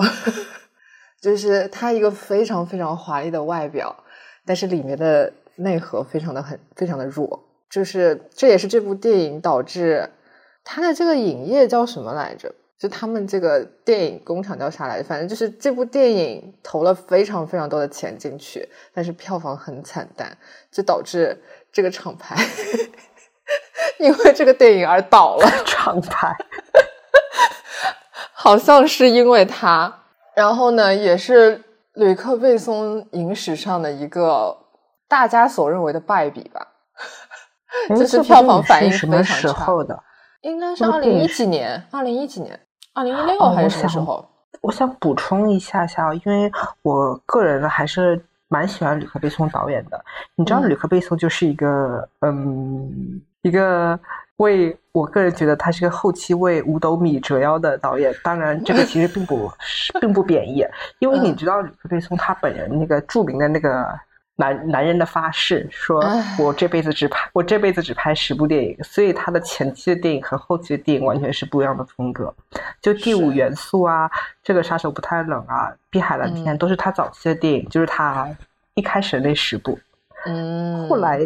[1.22, 3.94] 就是它一个非常非常华丽的外表，
[4.44, 10.11] 但是里面的内核非常的很非常的弱，就是这也是这部电影导致
[10.64, 12.53] 它的这个影业叫什么来着？
[12.77, 15.05] 就他们这个电影工厂叫啥来着？
[15.05, 20.37] 反正就是这部电影投了非常非常多的钱进去，但是票房很惨淡，
[20.72, 22.37] 就导致这个厂牌。
[24.00, 26.35] 因为这个电影而倒了， 厂牌，
[28.32, 29.92] 好像是因为他。
[30.35, 31.62] 然后呢，也是
[31.94, 34.54] 吕克贝松影史上的一个
[35.09, 36.66] 大家所认为的败笔吧。
[37.90, 39.98] 就是票房反应什么时候的？
[40.42, 42.59] 应该是二零一几年，二零一几年，
[42.94, 44.28] 二零一六还是什么时候？
[44.62, 46.50] 我想补充一下下，因为
[46.82, 50.04] 我个人呢还是蛮喜欢吕克贝松导演的。
[50.35, 53.22] 你知道，吕克贝松就是一个嗯。
[53.46, 53.98] 一个
[54.38, 59.48] 为我个人觉得他是个后期为五斗米折腰的导演，当然这个其实并不
[60.00, 60.66] 并不贬义，
[60.98, 63.87] 因为你知道李克贝松他本人那个著名的那个
[64.35, 66.04] 男男人的发誓，说
[66.40, 72.35] 我这辈子只拍我这辈子只拍十部电影，所以他的前期的电影和后期的电影完全是不一样的风格。
[72.82, 74.11] 就第五元素啊，
[74.42, 78.28] 这个杀手不太冷啊，碧海蓝天都是他早期的电影，就是他
[78.74, 79.78] 一开始那十部，
[80.26, 81.20] 嗯，后来。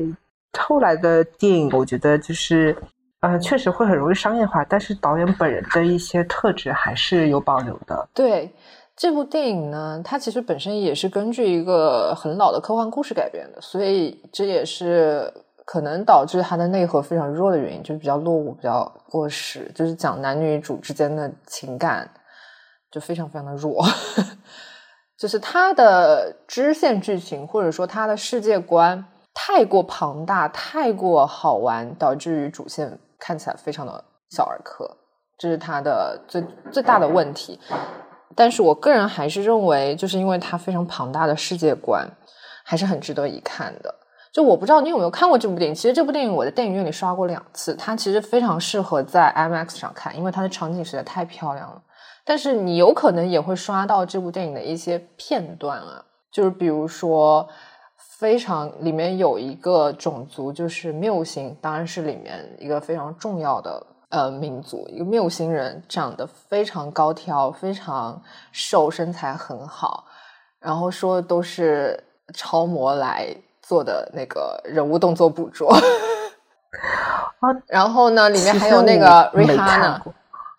[0.58, 2.76] 后来的电影，我觉得就是，
[3.20, 8.08] 嗯，确实会很容易商业化，但是导演本人的一些特质还是有保留的。
[8.14, 8.50] 对
[8.96, 15.32] 这部电影呢，它其实本身也是根据一个很老的科幻故事改编的，所以这也是
[15.64, 22.10] 可能导致它的内核非常弱的原因，就是比较落伍、比较过时，就是讲男女主之间的情感
[22.90, 23.84] 就非常非常的弱，
[25.16, 29.04] 就是它的支线剧情或者说它的世界观。
[29.42, 34.86] 太过庞大，太过好玩，导致于主线看起来非常的小儿科，
[35.38, 37.58] 这是它的最最大的问题。
[38.36, 42.06] 但是我个人还是认为，就是因为它非常庞大的世界观，
[42.64, 43.92] 还是很值得一看的。
[44.30, 51.80] 就我不知道你有没有看过这部电影，其实这部电影我在电影院里刷过两次，它其实非常适合在 IMAX 上看，因为它的场景实在太漂亮了。
[52.26, 57.48] 但是你有可能也会刷到这部电影的一些片段啊，就是比如说。
[58.20, 70.04] 非常里面有一个种族就是缪星，当然是里面一个非常重要的呃民族，一个缪星人，长得非常高挑，非常瘦，身材很好，
[70.58, 71.98] 然后说的都是
[72.34, 75.72] 超模来做的那个人物动作捕捉。
[77.40, 80.02] 啊，然后呢，里面还有那个瑞哈娜。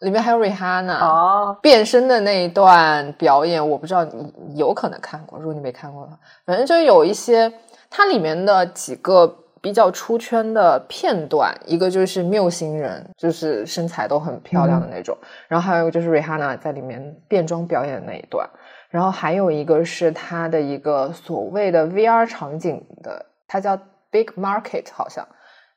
[0.01, 5.39] 里面还有 Rihanna 哦，变身的那一段表演，我不知道你有可能看过。
[5.39, 7.51] 如果你没看过的话，反正就有一些
[7.89, 9.27] 它里面的几个
[9.61, 15.15] 比较出圈的片段，一个就是缪星人，就是身材都很漂亮的那种，
[15.47, 18.49] 然后还有一个就是 Rihanna 在里面变装表演的那一段，
[18.89, 23.77] 然后还有一个是它的一个所谓的 VR 场景的，它叫
[24.09, 25.27] Big Market，好像。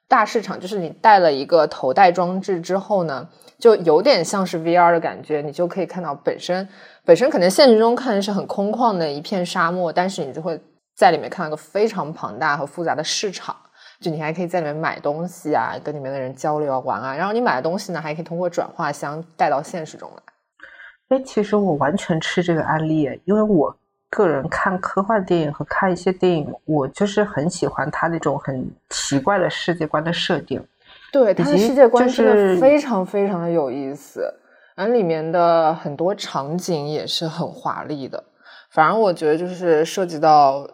[0.06, 3.26] 大市场就是你戴了一个头戴装置之后呢，
[3.58, 6.68] 就有点像是 VR 的感觉，你就可以看到本身
[7.04, 10.60] 本身可能现实中看是很空旷的一片沙漠，但是你就会
[10.94, 13.56] 在里面看到一个非常庞大和复杂的市场，
[14.00, 21.16] 就你还可以在里面买东西啊，跟里面的人交流啊玩啊，然后你买的东西呢还可以通过转化箱带到现实中来。
[21.16, 23.74] 哎，其实我完全吃这个案例，因为我。
[24.14, 30.64] 个人看科幻电影和看一些电影，我就是很喜欢他那种很奇怪的世界观的设定。
[31.12, 34.32] 对，他的世界观是非常非常的有意思，
[34.76, 38.22] 而里面的很多场景也是很华丽的。
[38.70, 40.64] 反正我觉得，就是涉及到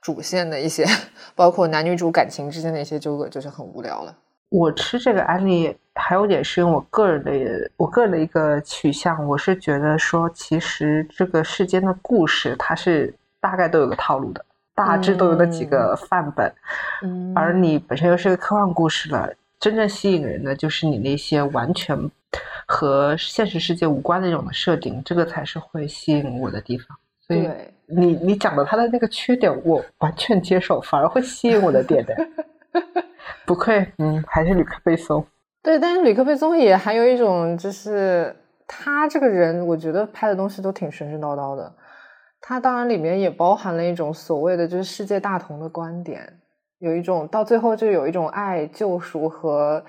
[0.00, 0.84] 主线的一些，
[1.34, 4.14] 包括男女主感情之间的一些纠葛，就是很无聊了。
[4.50, 14.44] 我吃这个案例还有点是因为我个人的我个人的一个取向，我是觉得说，其实这个世间的故事它是大概都有个套路的，
[14.74, 16.52] 大致都有那几个范本，
[17.34, 21.96] 而你本身又是个科幻故事了，真正吸引人的就是你那些完全
[22.66, 26.96] 和现实世界无关的那种的设定，这个才是会吸引我的地方。
[27.26, 27.48] 所以，
[27.86, 32.14] 你你讲的他的那个缺点，我完全接受，反而会吸引我的点的。
[33.46, 35.26] 不愧，嗯，还是吕克贝松。
[35.62, 38.34] 对，但是吕克贝松也还有一种，就是
[38.66, 41.72] 他这个人，我觉得拍的东西都挺神神叨叨的。
[42.40, 46.40] 他当然里面也包含了一种所谓的就是世界大同的观点，
[46.78, 49.84] 有一种到最后就有一种爱、救赎和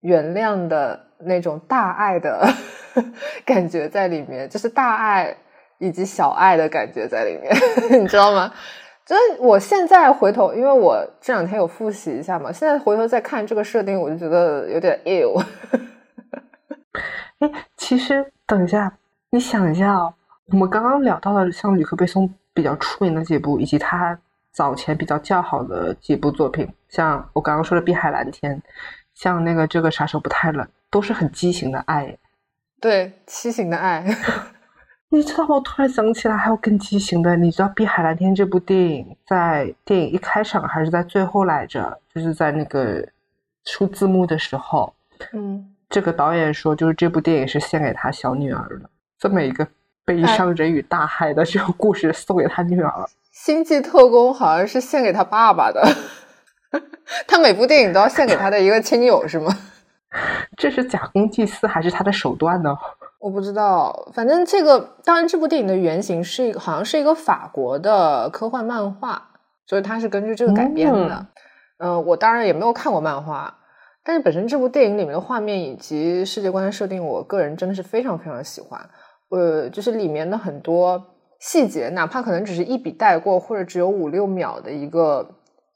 [0.00, 2.44] 原谅的那种大爱的
[3.46, 5.36] 感觉在里面，就是大爱
[5.78, 7.54] 以及小爱的感觉在里面，
[8.02, 8.52] 你知道吗？
[9.04, 15.44] 就是我现在回头，因为我这两天有复习一下嘛，现在回头再看这个设定，我就觉得有点 ill。
[17.40, 18.96] 哎，其实等一下，
[19.30, 20.14] 你想一下哦，
[20.46, 24.16] 我们刚刚聊到了像吕克贝松比较出名的几部，以及他
[24.52, 28.56] 早前比较较好的几部作品，像我刚刚说的《碧海蓝天》，
[29.14, 32.16] 像那个这个杀手不太冷，都是很畸形的爱。
[32.80, 34.04] 对，畸形的爱。
[35.12, 37.36] 你知道，我突然想起来还有更畸形的。
[37.36, 42.00] 你知道《碧海蓝天》这部电影在电影一开场还是在最后来着？
[42.14, 43.06] 就是在那个
[43.66, 44.94] 出字幕的时候，
[45.34, 48.88] 嗯，这个导演说，就是这部电影是献给他小女儿的，
[49.18, 49.68] 这么一个
[50.06, 52.90] 悲伤人与大海的这个故事送给他女儿。
[53.32, 55.86] 星际特工好像是献给他爸爸的，
[57.28, 59.54] 他每部电影都要献给他的一个亲友，是吗？
[60.56, 62.74] 这是假公济私还是他的手段呢？
[63.22, 69.30] 我不知道，反正这个当然，这部电影的原型是一个，好像是一个法国的科幻漫画，
[69.64, 71.26] 所以它是根据这个改编的。
[71.78, 73.56] 嗯，我当然也没有看过漫画，
[74.02, 78.80] 但是本身这部电影里面的画面以及世界观的设定，我个人真的是非常非常喜欢。
[79.30, 81.00] 呃，就是里面的很多
[81.38, 85.24] 细节，哪怕可能只是一笔带过，或者只有五六秒的一个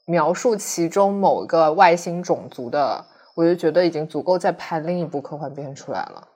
[0.07, 3.05] 描述其中某个外星种族的，
[3.37, 6.27] 我就觉得已经足够再拍另一部科幻片出来了。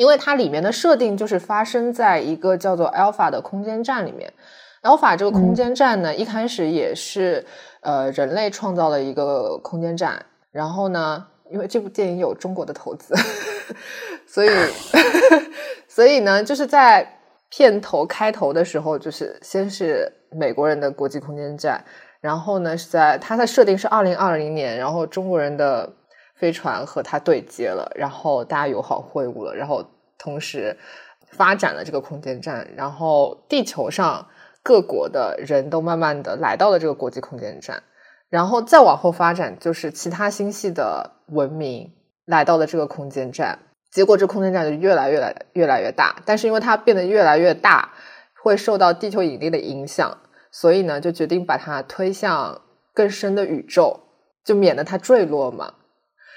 [0.00, 4.32] 因为它里面的设定就是发生在一个叫做 Alpha 的空间站里面。
[4.82, 7.44] Alpha 这个空间站呢，一开始也是
[7.82, 10.24] 呃人类创造了一个空间站。
[10.52, 13.14] 然后呢，因为这部电影有中国的投资，
[14.26, 14.48] 所以
[15.86, 17.06] 所以呢，就是在
[17.50, 21.84] 片头开头的时候，就是先是美国人的国际空间站，
[22.22, 25.92] 然后呢是在它的设定是二零二零年，然后中国人的。
[26.40, 29.84] 飞船和它对接了，然后大家友好会晤了，然后
[30.18, 30.78] 同时
[31.32, 34.26] 发展了这个空间站，然后地球上
[34.62, 37.82] 各国的人都慢慢的来到了这个国际空间站，
[38.30, 41.92] 然后再往后发展，就是其他星系的文明
[42.24, 43.58] 来到了这个空间站，
[43.90, 47.90] 结果这空间站就越来越来越来越大，但是因为它变得越来越大，
[48.42, 50.16] 会受到地球引力的影响，
[50.50, 52.62] 所以呢就决定把它推向
[52.94, 54.00] 更深的宇宙，
[54.42, 55.74] 就免得它坠落嘛。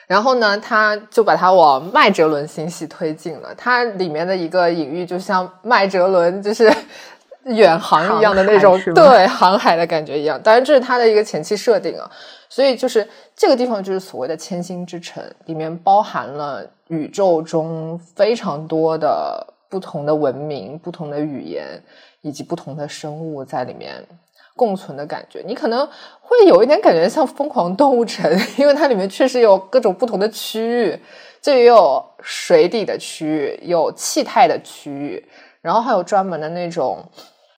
[0.08, 3.54] 然后呢，他就把它往麦哲伦星系推进了。
[3.58, 6.72] 它里面的一个隐喻，就像麦哲伦就是
[7.46, 10.40] 远航一样的那种，对航海的感觉一样。
[10.42, 12.10] 当然，这是它的一个前期设定啊。
[12.50, 21.82] 所以，就是这个地方就是所谓的千星之城，里面包含了宇宙中非常多的不同的文明、不同的语言
[22.22, 24.06] 以及不同的生物在里面。
[24.56, 25.84] 共存的感觉，你可能
[26.22, 31.00] 会有一点感觉像《疯狂动物城》， 因为它里面确实有各种不同的区域，
[31.42, 35.28] 这也有水底的区域，有气态的区域，
[35.60, 37.04] 然后还有专门的那种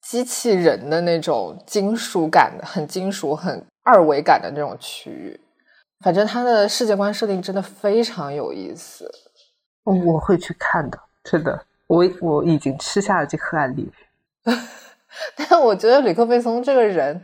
[0.03, 5.37] 机器人的那种金属感的、很金属、很二维感的那种区域。
[5.99, 9.11] 反正它的世界观设定真的非常有意思，
[9.83, 13.91] 我会去看的，真的，我我已经吃下了这颗案例。
[15.35, 17.21] 但我觉得吕克贝松这个人，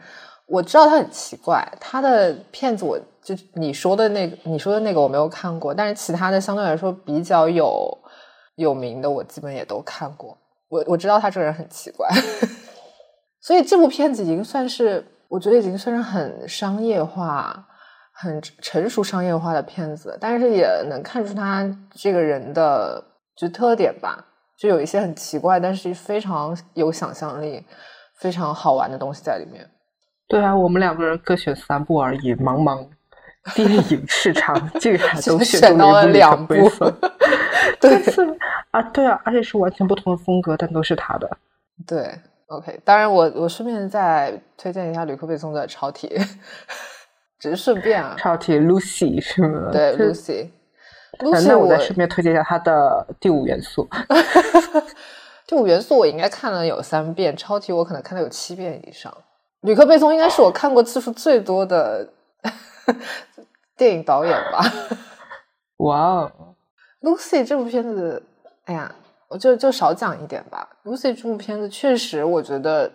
[0.48, 1.68] 我知道他很奇怪。
[1.80, 7.98] 他的片子，我就你说的那个，你说的那个我没有看过，但是其他的相对来说比较有
[8.56, 10.38] 有名的，我基本也都看过。
[10.70, 12.08] 我我知道他这个人很奇怪，
[13.42, 17.68] 所以这部片子已经算是，我觉得已经算是很商业化、
[18.14, 23.04] 很成熟商业化的片子，但是也能看出他这个人的
[23.36, 24.28] 就特点吧。
[24.62, 27.66] 就有一些很奇怪，但是非常有想象力、
[28.20, 29.68] 非常好玩的东西在里面。
[30.28, 32.88] 对啊，我们两个人各选三部而已，茫茫
[33.56, 36.54] 电 影市场竟然都选到了两部。
[37.82, 37.96] 对
[38.70, 41.28] 啊，对啊，而且是完全不同的风格，但都是他的。
[41.88, 42.14] 对
[42.46, 42.80] ，OK。
[42.86, 46.08] 当然，我我顺便再推荐一下吕克贝松的《超体》，
[47.40, 49.70] 只是顺便啊，《超体》Lucy 是吗？
[49.72, 50.50] 对，Lucy。
[51.20, 53.88] 那我再顺便推荐一下他的《第五元素》。
[55.46, 59.14] 第五元素我应该看了有三遍，超体我可能看了有七遍以上。
[59.62, 62.08] 吕克贝松应该是我看过次数最多的
[63.76, 64.64] 电影导演吧？
[65.78, 66.32] 哇哦
[67.02, 68.24] ，Lucy 这部片子，
[68.66, 68.94] 哎呀，
[69.28, 70.68] 我就就少讲一点吧。
[70.86, 72.90] Lucy 这部片子确实，我觉得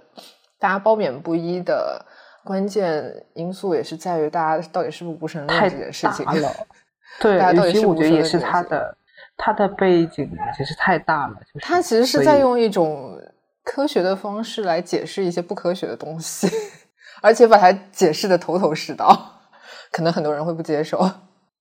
[0.58, 2.04] 大家褒贬不一的
[2.42, 6.50] 关键因素也是在于大家到底是不是无神论这件事情了。
[7.20, 8.96] 对，大家到底是我觉得也是他的
[9.36, 13.18] 他的背景其实太大了，就是他其实是在用一种
[13.64, 16.48] 科学的方式来解释一些不科学的东西，
[17.22, 19.40] 而且把它解释的头头是道，
[19.92, 20.98] 可能很多人会不接受。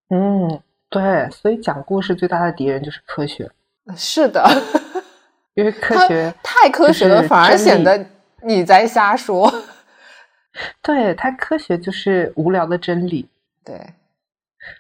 [0.10, 0.60] 嗯。
[0.88, 3.50] 对，所以讲故事最大的敌人就是科学。
[3.98, 4.48] 是的，
[5.56, 8.06] 因为 科学太科学了，反而显得
[8.44, 9.52] 你在瞎说。
[10.82, 13.28] 对，太科学就是无聊的真理。
[13.66, 13.82] 对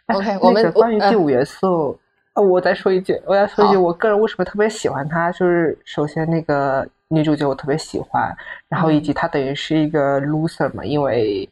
[0.07, 1.99] ，OK，我们关于第五元素，
[2.33, 8.35] 呃，我再说一句，我要说一句，我个人为什么特别喜欢它，就是首先那个女主角我特别喜欢，
[8.69, 11.49] 然后以及她等于是一个 loser 嘛，因为。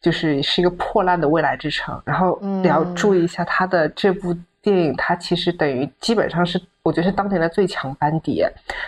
[0.00, 8.44] 就是是一个破烂的未来之城，然后你要注意一下她的这部电影，它其实等于基本上是我觉得是当年的最强班底，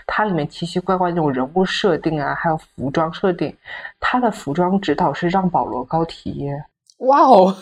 [0.07, 3.53] 它里面奇奇怪怪那种人物设定啊，还有服装设定，
[3.99, 6.65] 它的服装指导是让保罗高提耶，
[6.99, 7.57] 哇哦，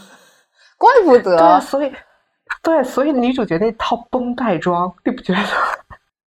[0.79, 1.93] 怪不得，对，所以
[2.63, 5.41] 对，所以女主角那套绷带装，你不觉得？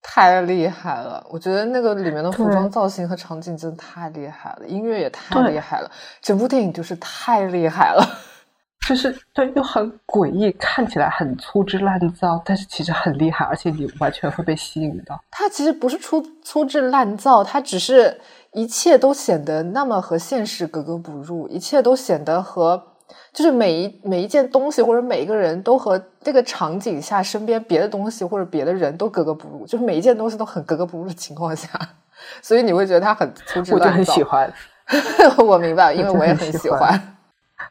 [0.04, 1.26] 太厉害了！
[1.30, 5.90] 我觉得那个里面的服装造型和场景真的太厉害了，音乐也太厉害了，
[6.22, 8.04] 整部电影就是太厉害了，
[8.86, 15.18] 就是对，又很诡异，看起来很粗制滥造，但是其实很厉害，而且你完全会被吸引到。
[15.30, 18.20] 它其实不是粗粗制滥造，它只是
[18.52, 22.91] 一切都显得那么和现实格格不入，一切都显得和。
[23.34, 31.70] 就是每一每一件东西或者每一个人都和这个场景下身边别的东西或者别的人都格格不入，就是每一件东西都很格格不入的情况下，
[32.42, 33.86] 所以你会觉得他很粗制滥造。
[33.86, 34.54] 我就很喜欢，
[35.46, 37.18] 我明白，因为我也很喜欢。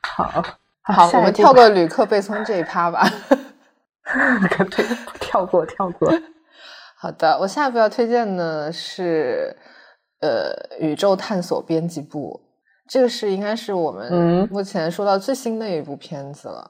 [0.02, 0.42] 好，
[0.82, 3.06] 好，我们跳过旅客背诵这一趴吧。
[4.70, 4.86] 对，
[5.20, 6.12] 跳过，跳过。
[6.96, 9.56] 好的，我下一步要推荐的是
[10.20, 12.40] 呃，宇宙探索编辑部。
[12.90, 16.68] 这个是应该是我们目前说到最新的一部片子了。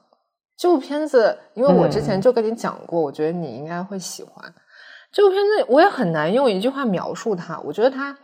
[0.55, 4.53] 这部片子，因为我之前就跟你讲过，我觉得你应该会喜欢。
[5.11, 7.59] 这部片子我也很难用一句话描述它。
[7.61, 8.15] 我觉得它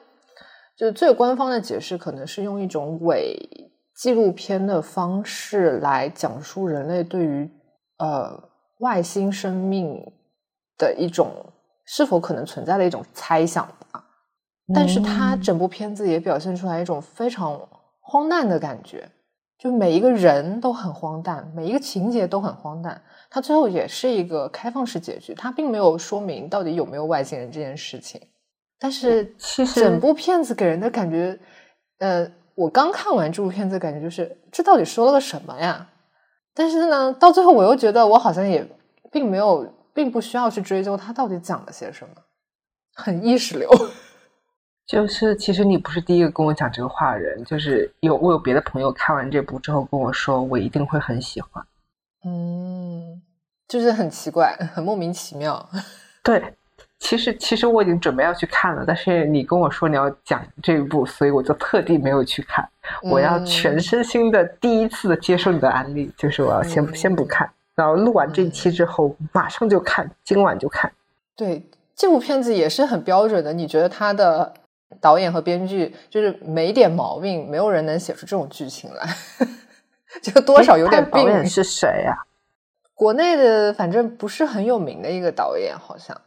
[0.77, 3.35] 就是最官方的解释，可能是用一种伪
[3.95, 7.49] 纪录片的方式来讲述人类对于
[7.97, 8.39] 呃
[8.81, 9.99] 外星生命
[10.77, 11.31] 的一种
[11.83, 14.05] 是否可能存在的一种猜想吧。
[14.71, 17.59] 但是它整部片子也表现出来一种非常。
[18.09, 19.11] 荒诞的感觉，
[19.59, 23.01] 就每一个人都很荒诞，每一个情节都很荒诞。
[23.29, 28.21] 它最后也是一个开放式结局，它并没有说明到底有没有外星人这件事情。
[28.79, 31.37] 但是，其实整部片子给人的感觉，
[31.97, 35.89] 呃，我刚看完这部片子，感觉就是这到底说了个什么呀？
[36.53, 38.65] 但是呢，到最后我又觉得我好像也
[39.11, 42.15] 并没有，并不需要去追究它到底讲了些什么，
[42.93, 43.69] 很意识流。
[44.87, 51.61] 就是，其实你不是第一个跟我讲这个话的人，就是有我有别的朋友看完这部之后跟我说，我一定会很喜欢。
[52.23, 53.21] 嗯，
[53.67, 55.69] 就是很奇怪，很莫名其妙。
[56.23, 56.41] 对，
[56.99, 62.65] 其实其实我已经准备要去看了，但是你跟我说你要讲这一部，所以我就特地没有去看。
[63.03, 70.89] 我要全身心的第一次的接受你的安利，就是我要先先不看，然后录完这一期之后马上就看，今晚就看。
[71.35, 71.61] 对，
[71.93, 74.53] 这部片子也是很标准的，你觉得它的？
[75.01, 79.15] 导演和编剧就是没点毛病，没有人能写出这种剧情来，
[80.23, 81.23] 就多少有点病。
[81.25, 82.15] 导 演是谁呀？
[82.93, 86.19] 国内的，反正不是很有名的一个导演，好像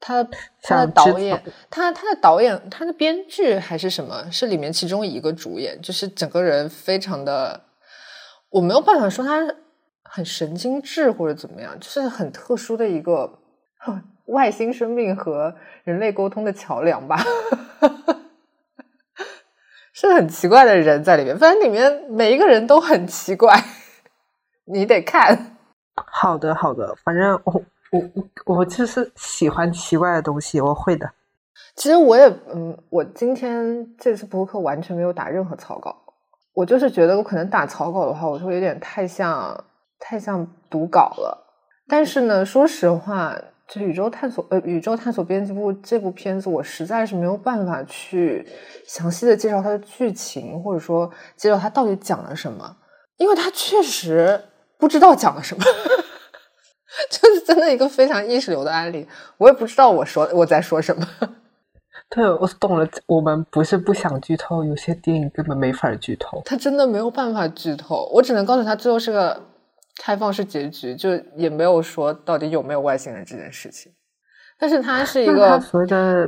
[0.00, 0.26] 他
[0.62, 4.30] 他的导演，他他的导演，他的编剧还是什么？
[4.30, 7.62] 是里面其中一个主演，就是整个人非常的，
[8.50, 9.54] 我没有办法说他
[10.02, 13.38] 很神经质或者怎么样，就是很特殊的一个。
[14.30, 15.54] 外星生命和
[15.84, 17.18] 人类沟通的桥梁吧，
[19.92, 21.36] 是很奇怪的人在里面。
[21.36, 23.52] 反正里面每一个人都很奇怪，
[24.64, 25.56] 你得看。
[25.94, 26.94] 好的，好的。
[27.04, 31.10] 反正我我我我就是喜欢奇怪的东西，我会的。
[31.74, 35.96] 其实我也嗯，我今天这次播客完全没有打任何草稿，
[36.54, 39.64] 我就是觉得我可能打草稿的话，我会有点太像
[39.98, 41.48] 太像读稿了。
[41.88, 43.36] 但是呢，说实话。
[43.72, 48.44] 这宇宙探索呃，宇宙探索编辑部这部片子，我实在是没有办法去
[48.84, 52.76] 详细的介绍它的剧情，或者说介绍它到底讲了什么，
[53.16, 54.42] 因为它确实
[54.76, 55.62] 不知道讲了什么，
[57.10, 59.06] 就是真的一个非常意识流的案例，
[59.38, 61.06] 我也不知道我说我在说什么。
[62.10, 69.40] 对，我懂了，我们不是不想剧透，有些电影根本没法剧透，它真的没有办法剧透，我只能告诉他最后是个。
[70.02, 73.92] 开放式结局，就也没有说到底有没有外星人这件事情。
[74.58, 75.60] 但是它是一个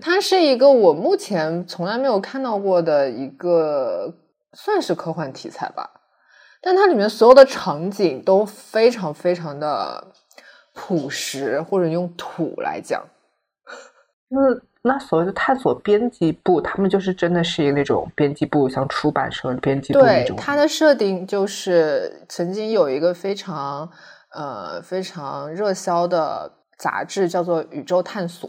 [0.00, 4.14] 它是一个我目前从来没有看到过的一个
[4.52, 5.88] 算是科幻题材吧。
[6.60, 10.12] 但它里面所有的场景都非常非常的
[10.74, 13.02] 朴实，或者用土来讲，
[14.30, 20.36] 就是那所谓的探索编辑部，他们就是真的是一个那种编辑部，像出版社编辑部那对种。
[20.36, 23.88] 它的设定就是曾经有一个非常
[24.34, 28.48] 呃非常热销的杂志叫做《宇宙探索》，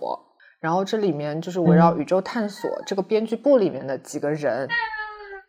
[0.59, 4.67] 然后这里面就是围绕宇宙探索这个编辑部里面的几个人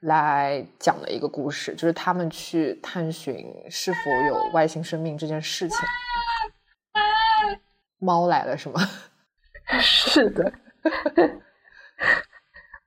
[0.01, 5.79] 来讲的一个故事，就是他们去探寻是否有外星生命这件事情。
[7.99, 8.83] 猫来了是吗？
[9.81, 10.53] 是的，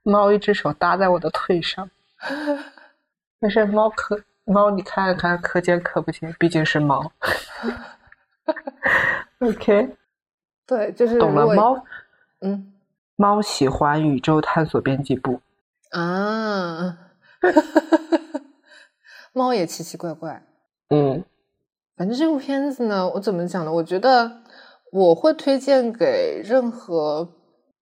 [0.04, 1.90] 猫一只手搭在我的腿上，
[3.40, 7.12] 没事猫可猫，你看看可见可不见，毕竟是猫。
[9.40, 9.96] OK，
[10.66, 11.54] 对，就是懂了。
[11.54, 11.84] 猫
[12.42, 12.74] 嗯
[13.16, 15.42] 猫喜欢宇宙探索编辑部，
[15.92, 16.98] 啊，
[19.34, 20.44] 猫也奇奇怪怪。
[20.90, 21.24] 嗯
[21.98, 23.74] 反正这部片子呢，我怎么讲呢？
[23.74, 24.44] 我觉得
[24.92, 27.34] 我会推荐给任何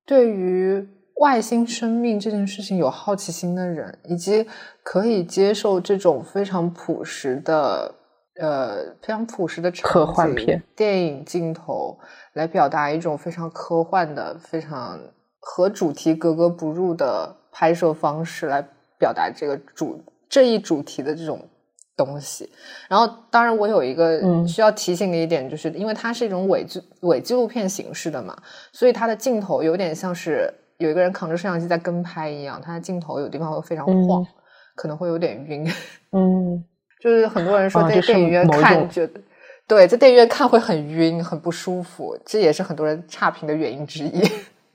[0.05, 0.87] 对于
[1.19, 4.45] 外星生命这件事情有好奇心的人，以及
[4.83, 7.95] 可以接受这种非常朴实的
[8.39, 11.97] 呃非常朴实的科幻片电影镜头
[12.33, 14.99] 来表达一种非常科幻的、非常
[15.39, 18.61] 和主题格格不入的拍摄方式来
[18.99, 21.47] 表达这个主这一主题的这种
[21.95, 22.49] 东西。
[22.89, 28.35] 然后，当然我有一个嗯需要提醒的一点，就是因为它是一种伪纪伪纪录片形式的嘛，
[28.71, 34.27] 所以它的镜头有点像是有一个人扛着摄像机在跟拍一样，它的镜头有地方会非常晃，嗯
[34.75, 35.65] 可能会有点晕。
[36.11, 36.63] 嗯，
[37.01, 39.21] 就是很多人说在电影院看觉得，
[39.67, 44.21] 对，在电影院看会很晕，很不舒服，这也是很多人差评的原因之一。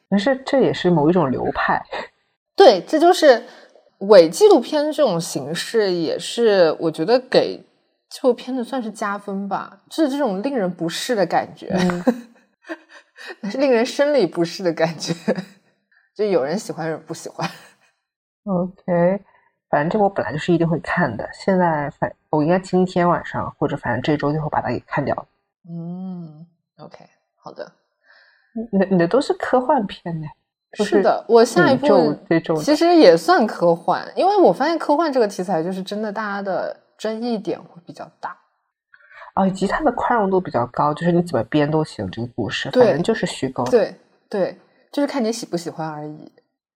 [0.09, 1.81] 但是这也是某一种流派。
[2.57, 3.43] 对，这就是
[4.01, 7.65] 伪纪录片这种形式，也是我觉得给
[8.09, 11.77] 这部片子算是加分吧，就是这种令人不适的感觉，
[13.51, 15.13] 是 令人生理不适的感觉，
[16.17, 17.49] 就有人喜欢，有人不喜欢。
[18.45, 19.23] OK，
[19.69, 21.29] 反正这个我本来就是一定会看的。
[21.33, 25.29] 现在反我应该今天晚上或者反正这周就会把它给看掉。
[25.69, 26.47] 嗯
[26.79, 27.05] ，OK，
[27.37, 27.71] 好的，
[28.73, 30.27] 你的你的都是科幻片呢？
[30.27, 30.40] 就
[30.73, 38.37] 是的，我下一宇宙部这种的其实也算科幻，因为我发现科幻这个题材就是真的大家的争议点会比较大。
[39.35, 43.71] 啊，以及它的宽容度比较高，就是你怎么编都行，这个故事对反正就是虚构的。
[43.71, 43.95] 对
[44.29, 44.59] 对，
[44.93, 46.33] 就是看你喜不喜欢而已。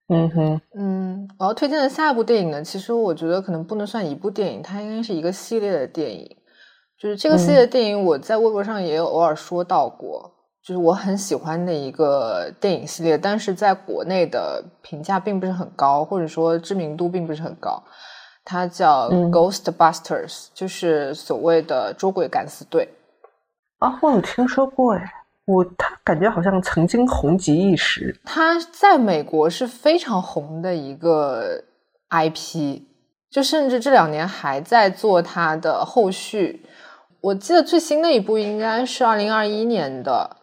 [0.08, 6.36] 嗯哼，嗯，我要推荐的下一部电影呢，其实我觉得可能不能算一部电影，它应该是一个系列的电影。
[7.00, 10.33] 就是这个系列的电影，我在微博上也有偶尔说到过，
[10.64, 17.82] 就是我很喜欢的一个电影系列，但是在国内的评价并不是很高，或者说知名度并不是很高。
[18.46, 22.88] 它叫嗯 Ghostbusters，、就是所谓的捉鬼敢死队。
[23.78, 25.04] 啊，我有听说过哎，
[25.44, 28.18] 我他感觉好像曾经红极一时。
[28.24, 31.62] 它在美国是非常红的一个
[32.08, 32.80] IP，
[33.30, 36.64] 就甚至这两年还在做它的后续。
[37.20, 40.36] 我记得最新的一部应该是二零二一年的，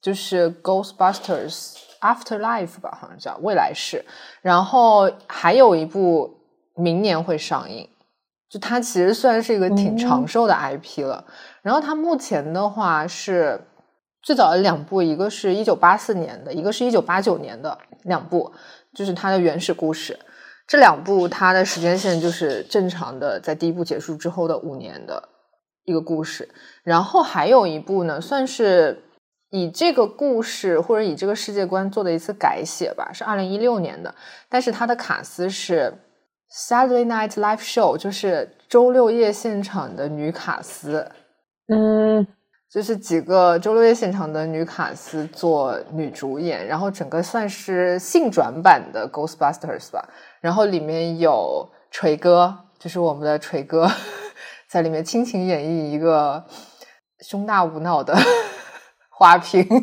[0.00, 4.04] 就是《Ghostbusters Afterlife》吧，好像叫未来式。
[4.42, 6.38] 然后还有一部
[6.74, 7.88] 明年会上映，
[8.48, 11.24] 就它其实算是一个挺长寿的 IP 了。
[11.62, 13.60] 然后它目前的话是
[14.22, 18.52] 最早的两部，一个是一九八四年的，一个是一九八九年的两部，
[18.94, 20.18] 就是它的原始故事。
[20.66, 25.28] 这两部它的时间线就是正常的，在第一部结束之后的五年的
[25.84, 26.48] 一个故事。
[26.84, 29.02] 然后还有一部呢，算是
[29.50, 34.14] 以这个故事或者以这个世界观做的一次改写吧，是二零一六年的，
[34.48, 35.92] 但是它的卡司是
[36.50, 41.10] Saturday Night Live Show，就是周六夜现场的女卡司。
[41.68, 42.26] 嗯，
[42.70, 50.06] 就是几个周六夜现场的女卡司做女主演，然后整个算是性转版的 Ghostbusters 吧。
[50.40, 53.90] 然后里面有锤哥，就是我们的锤哥，
[54.68, 56.44] 在里面倾情演绎一个
[57.20, 58.14] 胸大无脑的
[59.18, 59.66] 花瓶。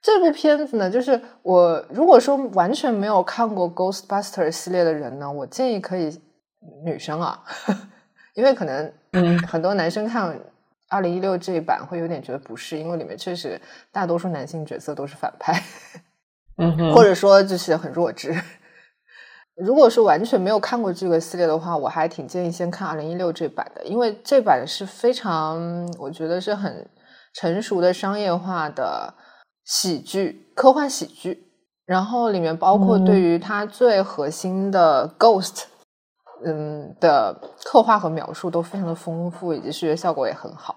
[0.00, 6.18] 这部片子呢，就是我如果说完全没有看过 Ghostbusters 系列的人呢，我建议可以
[6.82, 7.44] 女生啊，
[8.32, 10.34] 因为可能嗯很多男生看
[10.88, 13.60] 二零一六这一版会有点觉得不适，因为里面确实
[13.92, 15.62] 大多数男性角色都是反派，
[16.56, 18.34] 嗯哼，或者说就是很弱智。
[19.64, 25.58] 如果是完全没有看过这个系列的话，我还挺建议先看二零一六这版的，因为这版是非常，
[25.98, 26.88] 我觉得是很
[27.34, 29.12] 成熟的商业化的
[29.64, 31.44] 喜剧，科幻喜剧。
[31.84, 35.64] 然后里面包括对于它最核心的 Ghost，
[36.44, 37.34] 嗯的
[37.64, 40.76] 刻画和描述都非常的丰富，以及视觉效果也很好。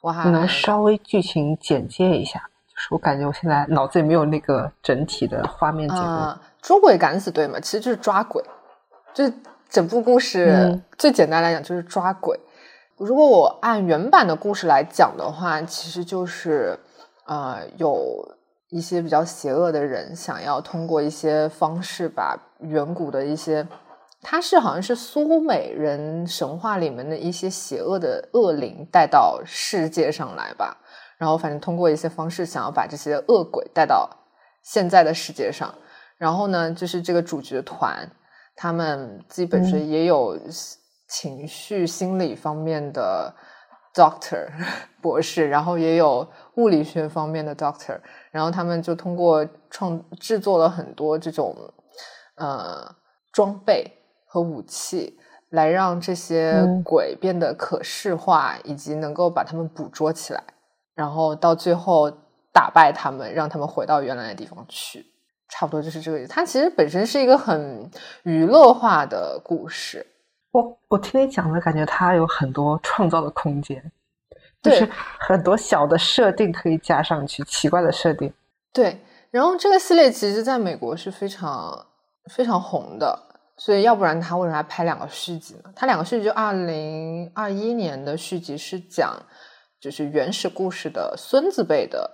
[0.00, 6.34] 我还能稍微剧情简介一下，就是我感觉我现在脑子里没有那个整体的画面结构。
[6.64, 8.42] 捉鬼敢死队嘛，其实就是抓鬼，
[9.12, 9.30] 就是
[9.68, 12.40] 整部故事最简单来讲就是抓鬼。
[12.96, 16.78] 如果我按原版的故事来讲的话，其实就是
[17.26, 18.26] 啊，有
[18.70, 23.68] 一些比较邪恶的人想要通过一些方式把远古的一些，
[24.22, 30.78] 它是好像是苏美人神话里面的一些邪恶的恶灵带到世界上来吧。
[31.18, 34.08] 然后反正通过一些方式想要把这些恶鬼带到
[34.62, 35.74] 现在的世界上。
[36.24, 38.10] 然后呢，就是这个主角团，
[38.56, 40.40] 他们自己本身也有
[41.06, 43.30] 情绪心理方面的
[43.94, 44.48] doctor
[45.02, 48.00] 博士，然后也有物理学方面的 doctor，
[48.30, 51.54] 然后他们就通过创制作了很多这种
[52.36, 52.90] 呃
[53.30, 53.92] 装备
[54.26, 55.18] 和武器，
[55.50, 60.42] 来让这些鬼变得可视化，以及能够把他们捕捉起来，
[60.94, 62.10] 然后到最后
[62.50, 65.04] 打败他们，让他们回到原来的地方去。
[65.56, 66.28] 差不多就是这个意思。
[66.28, 67.88] 它其实本身是一个很
[68.24, 70.04] 娱乐化的故事。
[70.50, 73.80] 我我听你讲的感觉，它有很多创造的空间，
[74.62, 74.88] 就是
[75.20, 78.32] 很多小的设定可以加上去，奇怪的设定。
[78.72, 78.98] 对，
[79.30, 81.86] 然后这个系列其实在美国是非常
[82.32, 83.16] 非常红的，
[83.56, 85.72] 所以要不然他为什么还拍两个续集呢？
[85.76, 89.14] 他两个续集，就二零二一年的续集是讲
[89.80, 92.10] 就是原始故事的孙子辈的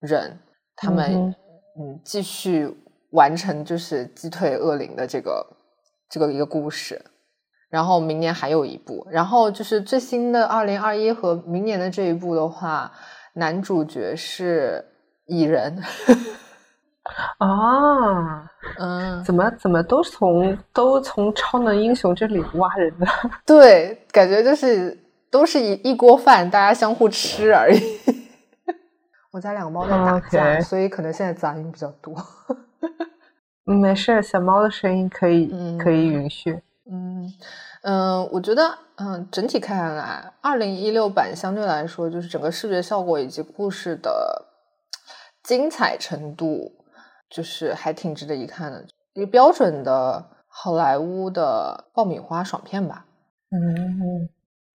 [0.00, 0.38] 人，
[0.76, 1.34] 他们
[1.78, 2.74] 嗯继续。
[3.12, 5.46] 完成就是击退恶灵的这个
[6.10, 7.02] 这个一个故事，
[7.70, 12.92] 然后明年还有一部，然后就是最新的二零二一和明年的这一部的话，
[13.34, 14.84] 男主角是
[15.26, 15.82] 蚁人
[17.38, 18.46] 啊，
[18.78, 23.06] 嗯，怎么怎么都从都从超能英雄这里挖人呢？
[23.44, 24.96] 对，感觉就是
[25.30, 27.80] 都是一一锅饭，大家相互吃而已。
[29.32, 32.14] 我家两个猫在打架，所以可能现在杂音比较多。
[33.64, 35.46] 没事，小猫的声音可以
[35.78, 36.62] 可以允许。
[36.90, 37.32] 嗯
[37.82, 44.46] 嗯，我觉得嗯，整体看下来，二零一六版相对来说，就是整个视觉效果以及故事的
[45.42, 46.72] 精彩程度，
[47.30, 53.06] 就是还挺值得一看的，一个标准的好莱坞的爆米花爽片吧。
[53.50, 54.28] 嗯。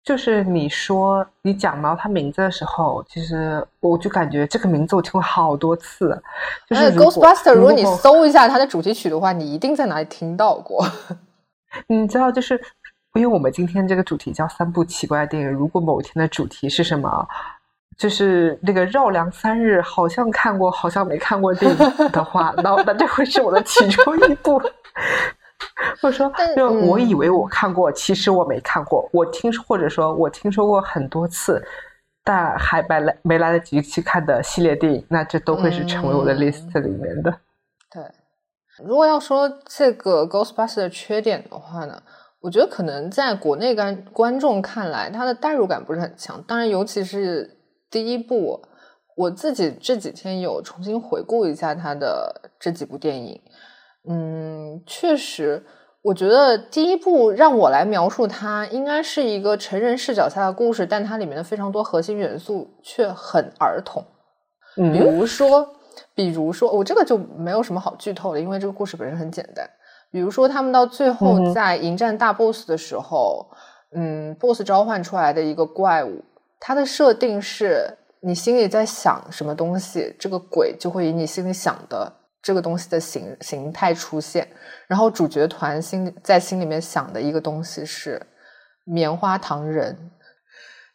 [0.08, 6.18] 就是你说你讲到他名字的时候，其实我就感觉这个名字我听过好多次。
[6.66, 10.88] 就是 Ghostbuster，如果你搜一下它的主题曲的话，你一定在哪里听到过。
[11.88, 12.58] 你知道，就是
[13.16, 15.52] 因为我们今天这个主题叫三部奇怪的电影。
[15.52, 17.28] 如果某天的主题是什么，
[17.98, 21.78] 就是那个绕梁三日，好像看过，好像没看过电影
[22.12, 24.62] 的话，那那这会是我的其中一部。
[26.02, 29.10] 或者说，就我以为我看过，其实我没看过。
[29.12, 31.62] 我听说，或者说我听说过很多次，
[32.24, 37.32] 但还没来没来得及去看的系列电影，那这都会是成为我的 list 里面的。
[37.92, 38.04] 对，
[38.86, 42.02] 如果要说这个 Ghostbusters 的缺点的话呢，
[42.42, 46.42] 我觉得可能在国内观观众看来，它的代入感不是很强。
[46.44, 47.58] 当然，尤其是
[47.90, 48.62] 第一部，
[49.16, 53.42] 我自己这几天有重新回顾一下它的这几部电影。
[54.10, 55.64] 嗯，确实，
[56.02, 64.04] 我觉得第一部让我来描述它，应该是一个成人视角下的故事，但它里面的非常多核心元素却很儿童。
[64.78, 65.68] 嗯，比如说，
[66.16, 69.70] 比如说，我这个就没有什么好剧透的，因为这个故事本身很简单。
[70.10, 73.46] 比如说，他们到最后在迎战大 boss 的时候，
[73.94, 76.24] 嗯，boss 召唤出来的一个怪物，
[76.62, 82.14] 它的设定是你心里在想什么东西，这个鬼就会以你心里想的。
[82.48, 84.48] 这个东西的形形态出现，
[84.88, 88.26] 然后主角团心在心里面想的一个东西是
[88.86, 89.94] 棉花糖人，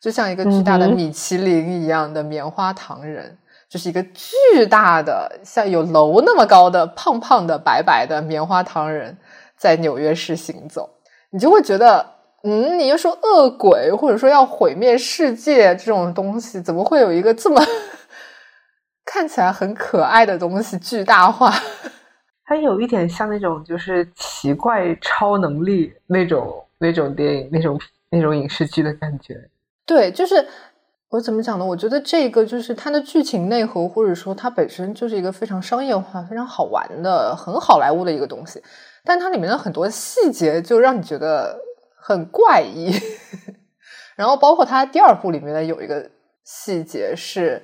[0.00, 3.36] 就像一个巨大的米其林一样的棉花糖人，
[3.68, 9.14] 就是一个巨大的像有楼那么高的胖胖的白白的棉花糖人，
[9.58, 10.88] 在纽约市行走，
[11.32, 17.62] 你就会觉得，嗯，你又说恶鬼或者说要毁灭世界这种东西，怎么会有一个这么？
[19.12, 21.52] 看起来很可爱的东西巨大化，
[22.46, 29.36] 它有一点像那种就是奇怪超能力那种那种电影那种那种影视剧的感觉。
[29.84, 30.48] 对，就是
[31.10, 31.66] 我怎么讲呢？
[31.66, 38.62] 我觉得这个就是它的剧情内核，或者说它本身就是一个非常商业化、非常好玩的、很好莱坞的一个东西。
[39.04, 41.60] 但它里面的很多细节就让你觉得
[42.00, 42.90] 很怪异。
[44.16, 46.10] 然后包括它第二部里面的有一个
[46.44, 47.62] 细节是，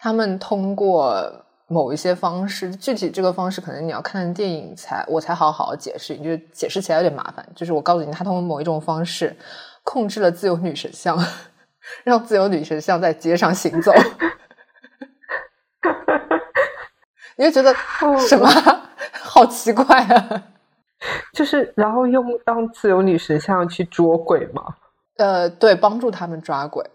[0.00, 1.30] 他们通过
[1.68, 7.46] 某一些方式，具体这个方式可能你要看电影才我才好好解释，你就解释起来有点麻烦。
[7.54, 9.36] 就是我告诉你，他通过某一种方式
[9.84, 11.16] 控制了自由女神像。
[12.04, 13.90] 让自由女神像在街上行走，
[17.36, 17.74] 你就觉得
[18.28, 18.46] 什么
[19.12, 20.42] 好奇怪啊？
[21.32, 24.62] 就是然后用当自由女神像去捉鬼吗？
[25.16, 26.88] 呃，对，帮助他们抓鬼。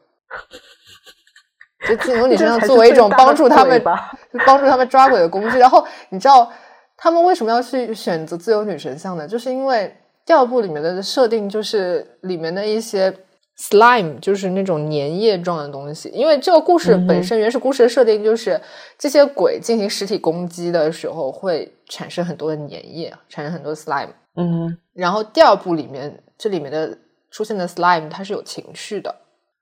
[1.87, 3.81] 就自由女神像作为一种帮助他们
[4.45, 5.57] 帮助他们抓鬼的工具。
[5.57, 6.51] 然后你知道
[6.97, 9.27] 他们为什么要去选择自由女神像呢？
[9.27, 13.13] 就是因为第二部里面的设定就是里面的一些。
[13.57, 18.59] slime 就是那种粘液状的东西，因为这个故事本身原始故事的设定就是
[18.97, 24.09] 这些鬼进行实体攻击的时候会产生很多的粘液，产生很多 slime。
[24.35, 26.97] 嗯，然后第二部里面这里面的
[27.31, 29.15] 出现的 slime 它是有情绪的，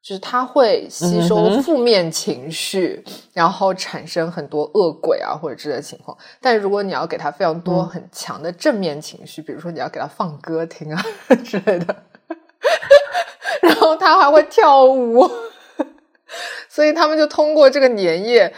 [0.04, 3.02] 就是它会吸收负面情绪，
[3.32, 6.16] 然后产生很多恶鬼啊或者之类的情况。
[6.42, 11.02] 但如果你要给它非常多很强的正面情绪，比如说你要给它放歌听啊
[11.46, 11.96] 之类的。
[13.62, 15.30] 然后他还会跳舞，
[16.68, 18.54] 所以他们就通过这个粘液，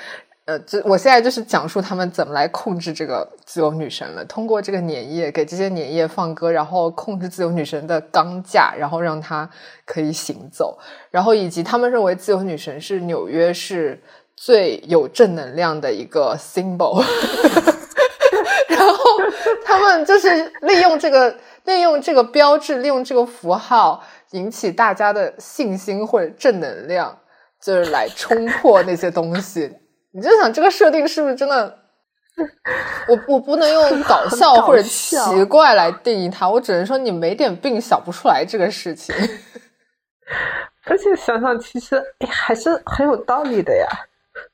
[0.46, 4.24] 呃，这我现在就是讲述他们怎么来控制这个自由女神了。
[4.26, 9.50] 通过这个粘液，给这些粘液放歌，然后控制自由女神的钢架，然后让她
[9.86, 10.78] 可以行走。
[11.10, 14.00] 然后以及他们认为自由女神是纽约是
[14.36, 17.04] 最有正能量的一个 symbol，
[18.70, 19.04] 然后
[19.66, 20.30] 他们就是
[20.62, 24.04] 利用这个利用这个标志，利用这个符号。
[24.32, 27.18] 引起大家的信心或者正能量，
[27.62, 29.72] 就是来冲破那些东西。
[30.16, 31.78] 你就想这个设定是不是真的？
[33.07, 39.13] 我我不能用搞笑或者奇怪来定义它，我只能说你没点病想不出来这个事情。
[40.88, 43.88] 而且想想，其实还是很有道理的呀。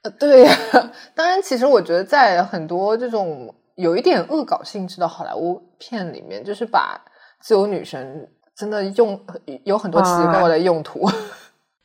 [0.04, 0.56] 呃，对呀。
[1.16, 7.00] 当然，其实我觉得在很多这种有一点恶搞性质的好莱坞片里面，就是把
[7.40, 8.28] 自由女神。
[8.54, 9.20] 真的用
[9.64, 11.10] 有很多奇怪的用途，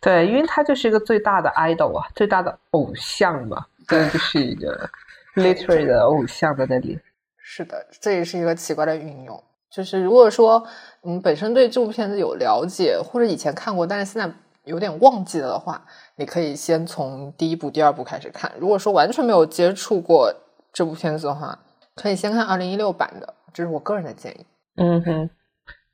[0.00, 4.88] 对，因为他就是一个最大的 idol 啊，最大的偶像嘛，对，就是一个
[5.36, 6.98] literary 的偶像在那里。
[7.38, 9.42] 是的，这也是一个奇怪的运用。
[9.70, 10.66] 就是如果说
[11.02, 14.34] 你本身对这部片子有了解，或者以前看过，但是现在
[14.64, 15.84] 有点忘记了的话，
[16.16, 18.50] 你可以先从第一部、第二部开始看。
[18.58, 20.32] 如果说完全没有接触过
[20.72, 21.58] 这部片子的话，
[21.94, 24.46] 可以先看二零一六版的，这是我个人的建议。
[24.76, 25.30] 嗯哼。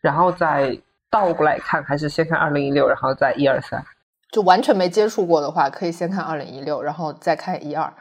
[0.01, 0.77] 然后再
[1.13, 3.85] 倒过来看，还是先看二零一六，然后再一二三。
[4.33, 7.93] 就完全没接触过的话，可以先看二零一六，然后再看一二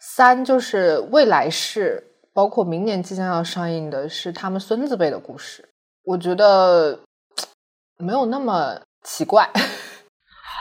[0.00, 0.42] 三。
[0.42, 5.68] 就是未来式，包括明年即将要上映的是他们孙子辈的故事。
[6.04, 6.98] 我觉得
[7.98, 9.46] 没有那么奇怪，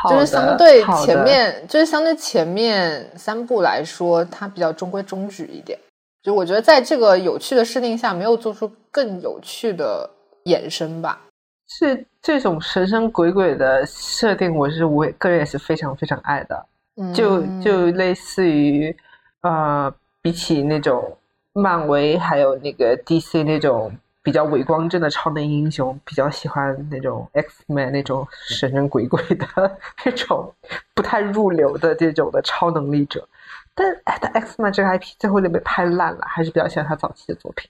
[0.09, 5.79] 就是相对前面，就是相对前面三部来说，它比较中规中矩一点。
[6.21, 10.09] 就我觉得在这个有趣的设定下，没有做出更有趣的。
[10.47, 11.26] 衍生吧，
[11.67, 16.65] 是这种神神鬼鬼的设定，我是我个人也是非常非常爱的。
[17.13, 18.95] 就就类似于
[19.41, 21.15] 呃，比起那种
[21.53, 30.51] 漫威还有那个 DC 那种比较伪光正的超能英雄，比较喜欢那种 X Man 那种神神鬼鬼的那种
[30.95, 33.27] 不太入流的这种的超能力者。
[33.75, 37.69] 但哎，但 X Man 这个 IP 最后就被拍烂了，还是比较喜欢他早期的作品。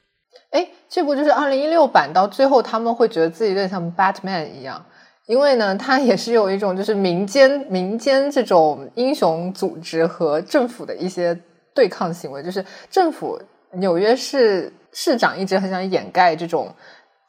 [0.51, 4.83] 哎，这部就是二零一六版，到最后他们会觉得自己有点像 Batman 一样，
[5.25, 11.37] 因为呢，他也是有一种就是民间民间这种英雄组织和政府的一些
[11.73, 13.37] 对抗行为，就是政府
[13.73, 16.73] 纽约市市长一直很想掩盖这种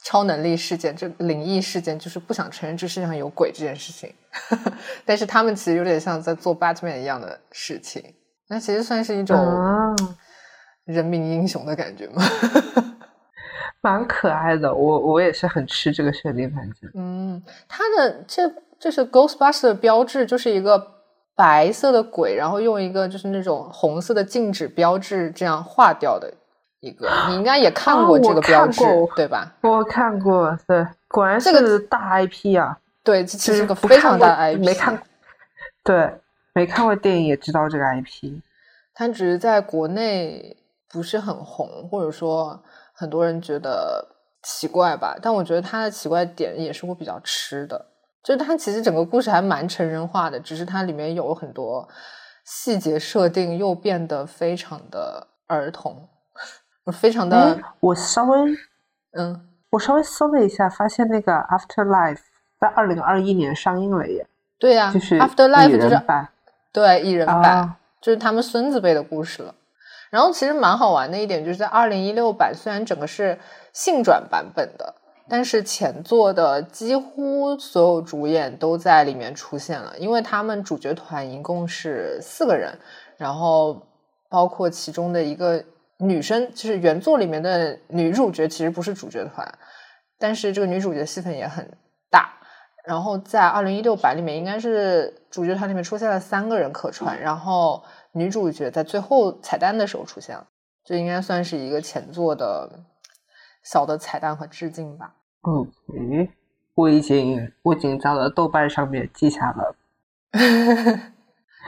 [0.04, 4.14] 超能力事件、这灵异事件，就是不想承认这世界上有鬼这件事情，
[5.04, 8.14] 但是他们其实有点像在做 Batman 一样的事情，
[8.48, 9.36] 那其实算是一种
[10.84, 12.22] 人民英雄的感觉吗？
[13.81, 16.91] 蛮可爱的，我我也是很吃这个设定，反正。
[16.95, 20.85] 嗯，它的这这是 Ghostbuster 的标志，就是一个
[21.37, 26.33] 白色的鬼，然后用一个就是那种红色的静止标志这样画掉的
[26.81, 27.09] 一个。
[27.29, 28.83] 你应该也看过这个标志，
[29.14, 29.55] 对吧？
[29.61, 32.76] 我看过，对，果然是大 IP 啊。
[33.05, 35.01] 对，这其实是个非常大 IP，没看，
[35.85, 36.12] 对，
[36.53, 38.41] 没看过电影也知道这个 IP。
[38.93, 40.57] 它只是在国内
[40.91, 42.61] 不是很红，或者说。
[42.99, 44.05] 很多人觉得
[44.42, 47.86] 奇怪吧，但我觉得它的奇怪点也是我比较吃的，
[48.24, 51.88] 就是它其实整个故事还蛮成人化的，只是它里面有很多
[52.44, 56.09] 细节设定又变得非常的儿童，
[56.92, 57.57] 非常的。
[57.78, 58.36] 我稍微
[59.12, 62.16] 嗯，我稍微搜了一下，发现那个《Afterlife》
[62.61, 64.26] 在二零二一年上映了耶。
[64.59, 66.28] 对呀，就是《Afterlife》就是版，
[66.72, 69.55] 对艺人版，就是他们孙子辈的故事了。
[70.11, 73.38] 然后其实蛮好玩的一点，就是在二零一六版，虽然整个是
[73.74, 74.94] 性转版本的，
[75.28, 82.72] 但是前作的几乎所有主演都在里面出现了，因为他们主角团一共是四个人，
[83.18, 83.86] 然后
[84.30, 85.62] 包括其中的一个
[85.98, 89.46] 女生，就是原作里面的女主角，其实不是主角团，
[90.18, 91.70] 但是这个女主角戏份也很
[92.11, 92.32] 大。
[92.86, 97.84] 然后在二零一六版里面，应该是主角团里面出现了三个人客串，然后。
[98.12, 100.46] 女主角在最后彩蛋的时候出现了，
[100.84, 102.84] 这应该算是一个前作的
[103.62, 105.14] 小的彩蛋和致敬吧。
[105.46, 106.28] 嗯，
[106.74, 109.74] 我已经我已经在了豆瓣上面记下了。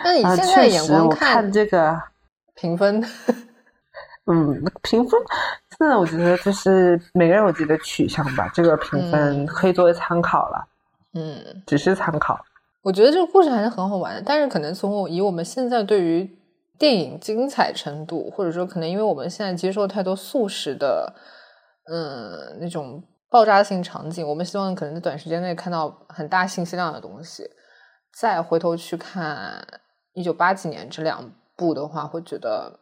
[0.03, 2.01] 那你现在眼光看这个
[2.55, 3.03] 评分，
[4.26, 5.20] 嗯，评分
[5.78, 10.68] 现在我觉得就是每个人有自己的取向吧，这个评分可以作为参考了。
[11.14, 12.38] 嗯，只是参考。
[12.83, 16.39] 我觉得这个故事还是很好玩的，但是可能从我以我们现在对于
[16.78, 21.12] 电影精彩程度，或者说可能因为我们现在接受太多速食的，
[21.93, 27.45] 嗯，那种爆炸性场景，我们希望可能在短时间内看到很大信息量的东西，
[28.18, 29.62] 再回头去看
[30.14, 32.81] 一九八几年这两部的话，会觉得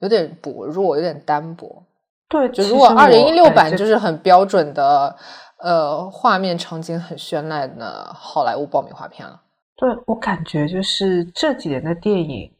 [0.00, 1.84] 有点薄弱，有点单薄。
[2.28, 5.16] 对，就如果二零一六版就是很标准的。
[5.58, 9.40] 呃，画面场景很绚烂的好莱坞爆米花片了。
[9.76, 12.50] 对我感觉就是这几年的电影，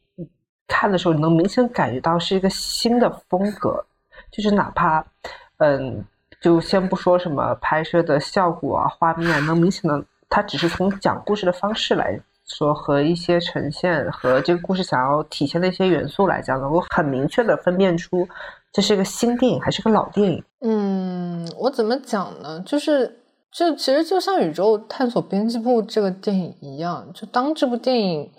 [0.67, 3.85] 看的时候你能明显感觉到是一个新的风格。
[4.31, 5.05] 就是哪怕，
[5.59, 6.05] 嗯，
[6.41, 18.27] 就先不说什么拍摄的效果啊、画面，能明显的，它只是从讲故事的方式来说和一些呈现和这个故事想要体现的一些元素来讲，能够很明确的分辨出。
[18.77, 20.45] 这是个新电影还是个老电影？
[20.61, 22.63] 嗯，我怎么讲呢？
[22.67, 23.21] 就是，
[23.51, 28.31] 就其实就像《宇宙探索编辑部》这个电影一样，就当这部电影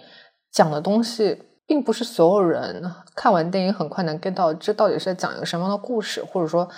[0.52, 2.84] 讲的东西，并不是所有人
[3.16, 6.70] 看完电影很快能 get 到这到底是在讲一个什么样的故事，或者说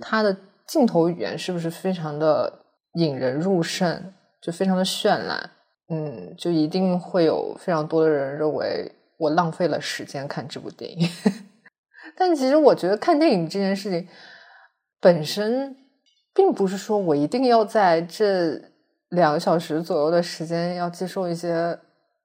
[0.00, 2.60] 它的镜头语言是不是非常的
[2.92, 5.50] 引人入胜，就非常的绚烂。
[5.88, 11.08] 嗯，就一定会有非常多的人认为我浪费了时间看这部电影。
[12.20, 14.08] 但其实我觉得看电影这件事情
[15.00, 15.76] 本身，
[16.34, 18.60] 并不是说我一定要在这
[19.10, 21.78] 两个小时左右的时间要接受一些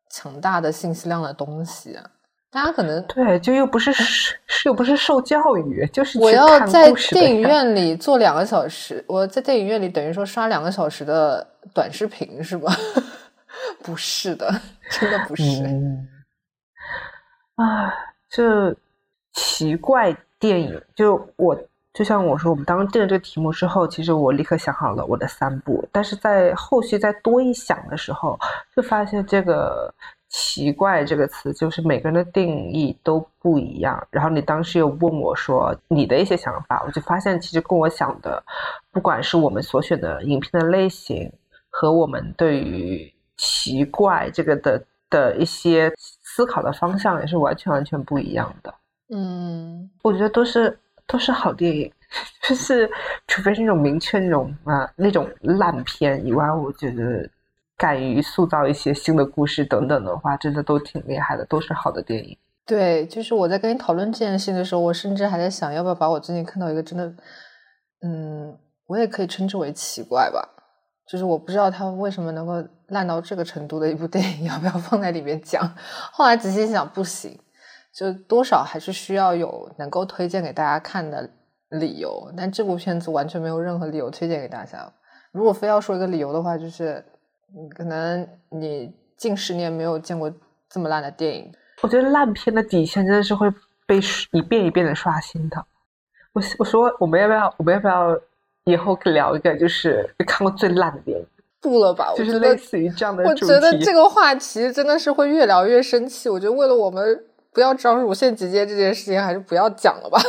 [0.10, 1.96] 强大的信息量的东西。
[2.50, 4.36] 大家可能对，就又不是是
[4.66, 12.76] 又不是受教育，就是我要在电影院里坐两个小时，我在电影院里等于说刷两个小时的短视频是吧？
[13.84, 14.52] 不是的，
[14.90, 15.44] 真的不是。
[17.58, 17.94] 啊，
[18.28, 18.76] 这。
[19.34, 21.58] 奇怪电影，就我
[21.94, 28.38] 就像我说，我们当定了这个题目之后，其实我立刻想好了我的三部，但是在后续再多一想的时候，
[28.76, 29.94] 就发现这个
[30.28, 34.08] “奇怪”这个词，就是每个人的定义都不一样。
[34.10, 38.44] 然后你当时又问我说你的一些想法，我就发现其实跟我想的，
[38.92, 41.32] 不管是我们所选的影片的类型，
[41.70, 48.74] 和我们对于“奇怪”这个的的一些思考的方向，也是完全完全不一样的。
[49.14, 51.92] 嗯，我觉得都是都是好电影，
[52.48, 52.90] 就是
[53.28, 57.30] 除非是那种明确那种啊那种烂片以外，我觉得
[57.78, 62.38] 敢于塑造一些新的故事等等的话，真的都挺厉害的，都是好的电影。
[62.66, 67.14] 对，就是我在跟你讨论这件事情的时候，我甚至还在想，要不要把我最近看到一个真的，
[68.02, 68.58] 嗯，
[68.88, 70.48] 我也可以称之为奇怪吧，
[71.08, 75.76] 就是我不知道它为什么能够烂到这个程度的一部电影，要不要放在里面讲？
[76.14, 77.38] 后来仔细想，不行。
[77.94, 81.30] 就多少还是需要有能够推荐给大家看的
[81.70, 84.92] 理由，但这部片子完全没有任何理由推荐给大家。
[85.32, 87.06] 如果非要说一个理由的话，就是
[87.76, 90.32] 可能你近十年没有见过
[90.68, 91.52] 这么烂的电影。
[91.84, 93.48] 我觉得烂片的底线真的是会
[93.86, 94.00] 被
[94.32, 95.64] 一遍一遍的刷新的。
[96.34, 98.20] 我我说我们要不要我们要不要
[98.64, 101.28] 以后聊一个就是看过最烂的电影？
[101.62, 103.24] 不了吧，就是类似于这样的。
[103.24, 106.28] 我觉得这个话题真的是会越聊越生气。
[106.28, 107.24] 我觉得为了我们。
[107.54, 110.20] 不要招乳腺结节这件事情，还是不要讲了吧。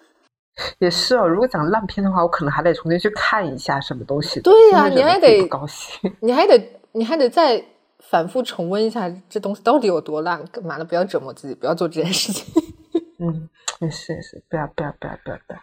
[0.78, 4.40] 也是哦，如果讲烂片的话，我可能还得重新去看一下什么东西。
[4.40, 7.62] 对呀，你还得不高兴，你还得你还得再
[7.98, 10.42] 反复重温一下这东西到底有多烂。
[10.46, 10.84] 干嘛呢？
[10.84, 12.46] 不要折磨自己，不要做这件事情。
[13.20, 13.48] 嗯，
[13.80, 15.58] 也是也是，不要不要不要不要不要。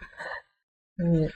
[0.98, 1.28] 嗯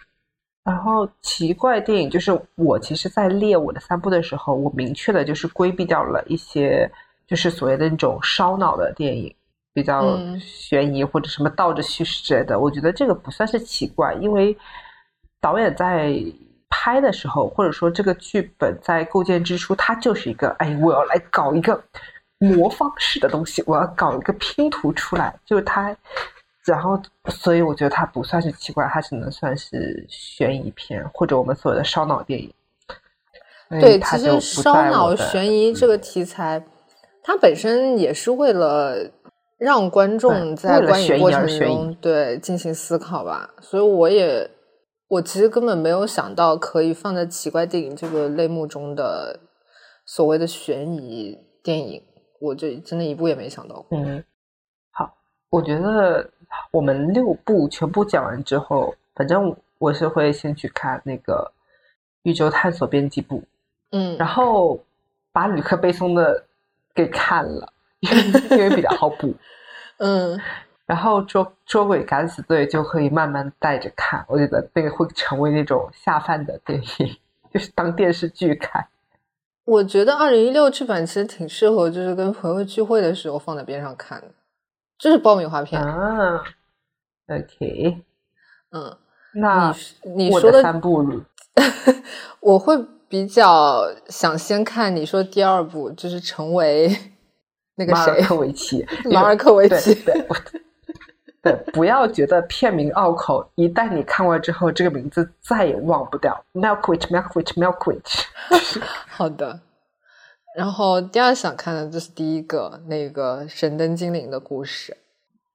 [0.65, 6.91] 然后奇怪电影就是我其实，在列我的三部的时候，我明确的就是规避掉了一些
[7.27, 9.35] 就是所谓的那种烧脑的电影，
[9.79, 12.59] 比较悬疑或者什么倒着叙事之类的。
[12.59, 14.57] 我觉得这个不算是奇怪，因为
[15.41, 16.13] 导演在
[16.69, 21.81] 拍的时候，或者说这个剧本在构建之初，它就是一个哎，我要来搞一个
[22.39, 25.97] 魔方式的东西，我要搞一个拼图出来，就是它。
[26.65, 27.01] 然后，
[27.31, 32.53] 所以我觉得它不算是奇怪，它只能算是悬疑片或者我们所谓的烧脑电影。
[33.71, 36.63] 对，其实烧脑悬疑这个题材，
[37.23, 39.11] 它本身也是为了
[39.59, 43.55] 让观众在观影过程中对进行思考吧。
[43.61, 44.51] 所以我也，
[45.09, 49.41] 我其实根本没有想到可以放在奇怪电影这个类目中的
[50.07, 52.03] 所谓的悬疑电影，
[52.41, 53.99] 我这真的一部也没想到过。
[53.99, 54.25] 嗯，
[54.93, 55.15] 好，
[55.51, 56.31] 我觉得。
[56.71, 61.53] 我们六部全部讲完之后，反正我是会先去看那个
[62.23, 63.37] 《宇宙探索编辑部》，
[63.91, 64.81] 嗯，然后
[65.31, 66.43] 把吕克贝松的
[66.95, 68.17] 给看了，因为
[68.51, 69.35] 因为比较好补，
[69.99, 70.41] 嗯，
[70.87, 77.17] 然后捉捉鬼敢死队就可以慢慢带着看，我觉得那个会成为那种下饭的电影，
[77.53, 78.87] 就是当电视剧看。
[79.65, 84.21] 我觉得二零一六这版其实挺适合，就是跟朋友聚会的时候放在边上看。
[84.21, 84.29] 的，
[84.99, 86.43] 就是爆米花片啊
[87.29, 88.03] ，OK，
[88.71, 88.97] 嗯，
[89.35, 89.75] 那
[90.17, 91.05] 你说的三部，
[92.41, 92.75] 我会
[93.09, 96.89] 比较想先看你说第二部，就是成为
[97.79, 99.95] 那个谁，马尔科维奇， 马尔科维奇，
[101.41, 108.25] 对，不要觉得片名拗口，一旦你看过之后，这个名字再也忘不掉，Milkwich，Milkwich，Milkwich，
[109.09, 109.61] 好的。
[110.57, 114.97] 然后第二想看的就是第一个那个神灯精灵的故事，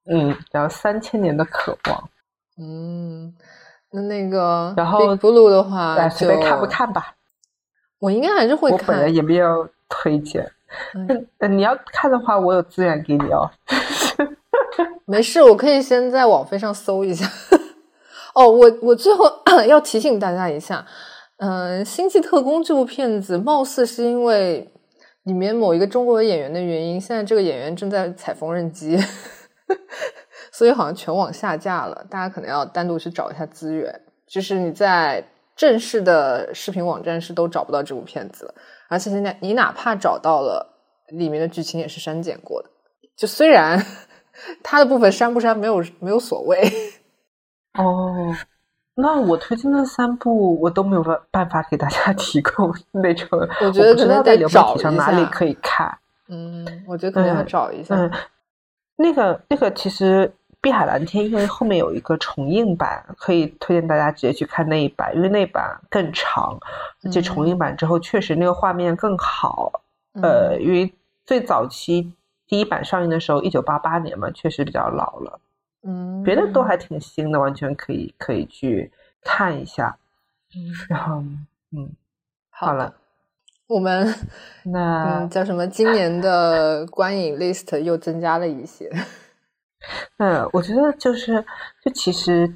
[0.06, 2.10] 嗯，然后三千年的渴望，
[2.58, 3.36] 嗯，
[3.92, 7.16] 那那个然后布鲁的话，随便看不看吧？
[8.00, 10.50] 我应该还是会看，我本人也没有推荐。
[10.96, 13.50] 嗯， 你要看的话，我有资源给你哦。
[15.06, 17.26] 没事，我可以先在网飞上搜一下。
[18.36, 19.26] 哦，我我最后
[19.68, 20.86] 要提醒大家一下，
[21.38, 24.70] 嗯，《星际特工》这部片子貌似是因为。
[25.24, 29.00] 里面某一个中国演员的原因，现在这个演员正在踩缝纫机，
[30.52, 32.06] 所以好像全网下架了。
[32.10, 35.24] 大家可能要单独去找一下资源，就是你在
[35.56, 38.54] 正式的视频网站是都找不到这部片子，
[38.90, 40.76] 而且现在你哪怕找到了，
[41.10, 42.70] 里面的剧情也是删减过的。
[43.16, 43.84] 就虽然
[44.64, 46.60] 它的部分删不删没有没有所谓
[47.78, 48.36] 哦。
[48.96, 53.28] 那我推荐的三部，我都没有办办法给大家提供那种。
[53.62, 55.98] 我觉得可能得找上哪里可以看。
[56.28, 57.96] 嗯，我觉得可能要找一下。
[57.96, 58.12] 嗯，
[58.98, 60.28] 那个那个，其实
[60.64, 66.58] 《碧海蓝天》因为后面有一个重映版，可以推荐大家直接去看那一版，因为那版更长，
[67.04, 69.84] 而且重映版之后确实那个画面更好。
[70.22, 70.94] 呃，因为
[71.26, 72.14] 最早期
[72.48, 75.40] 第一版上映的时候，一九八八年嘛，确实比较老了。
[75.86, 78.90] 嗯，别的都还挺新的，完全可以可以去
[79.22, 79.98] 看一下。
[80.56, 81.22] 嗯，然后
[81.76, 81.92] 嗯，
[82.50, 82.94] 好了，
[83.68, 84.16] 我们
[84.64, 85.68] 那叫什么？
[85.68, 88.90] 今年的观影 list 又增加了一些。
[90.18, 91.44] 嗯，我觉得就是，
[91.84, 92.54] 就其实。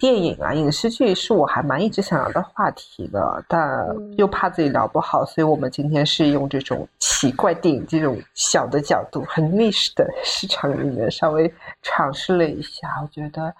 [0.00, 11.52] 电影啊，影视剧是我还蛮一直想聊的话题的，但又怕自己聊不好，所以我们今天是用这种奇怪电影这种小的角度，很 niche 的市场里面稍微
[11.82, 12.88] 尝试了一下。
[13.02, 13.54] 我觉得，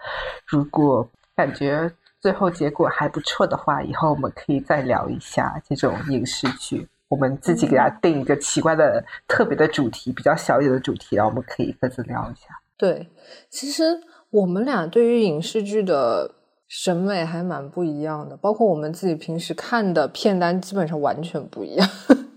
[0.47, 1.07] 如果
[1.37, 1.93] 感觉
[2.23, 6.89] 最后结果还不错的话，以后我们可以再聊一下这种影视剧。
[7.09, 12.59] 我们自己给它定一个奇怪的、特别的主题，比较小一点的主题，然后我们可以各自聊一下。
[12.81, 13.07] 对，
[13.51, 14.01] 其实。
[14.33, 16.31] 我们俩对于影视剧的
[16.69, 21.89] 审美还蛮不一样的，包括我们自己平时看的片单基本上完全不一样。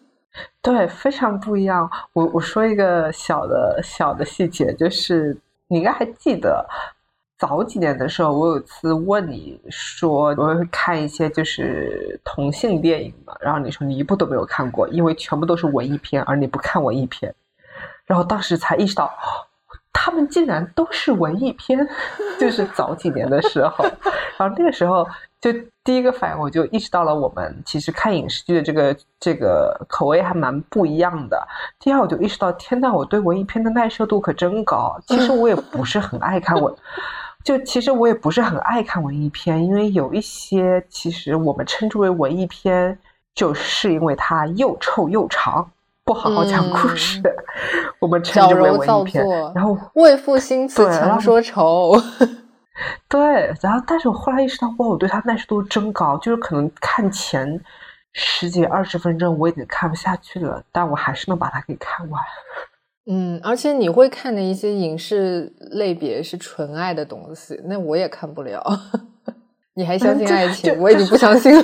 [0.59, 1.87] 对，非常不一样。
[2.13, 5.37] 我我说一个小的小的细节，就是
[5.67, 6.67] 你应该还记得，
[7.37, 17.35] 早几年的时候，我有次问你说我会看一些就是同性电影嘛，然后你说你一部都没有看过，因为全部都是文艺片，而你不看文艺片，
[18.07, 19.13] 然后当时才意识到。
[19.93, 21.87] 他们竟然都是文艺片，
[22.37, 23.85] 就是早几年的时候，
[24.37, 25.07] 然后那个时候
[25.39, 25.53] 就
[25.83, 31.47] 第一个反应我就意识到了，我们其实看影视剧的这个这个口味还蛮不一样的。
[31.79, 34.99] 第二，我就意识到，天呐，我对文艺片的耐受度可真高。
[35.07, 36.73] 其实我也不是很爱看文，
[37.45, 42.97] 就其实我也不是很爱看文艺片，因为有一些其实我们称之为文艺片，
[43.35, 45.69] 就是因为它又臭又长。
[46.05, 47.21] 不好好讲故事，
[47.99, 49.25] 我们称之为文艺片。
[49.55, 51.93] 然后为赋新词强说愁，
[53.07, 53.21] 对，
[53.61, 57.59] 然后但是我后来意识到，哇，我对它耐受度真高，就是可能看前
[58.13, 62.21] 十几二十分钟我已经看不下去了，但我还是能把它给看完。
[63.09, 68.61] 嗯，而且你会看的一些影视类别是纯爱的东西，那我也看不了。
[69.75, 70.77] 你还相信爱情？
[70.79, 71.63] 我已经不相信了。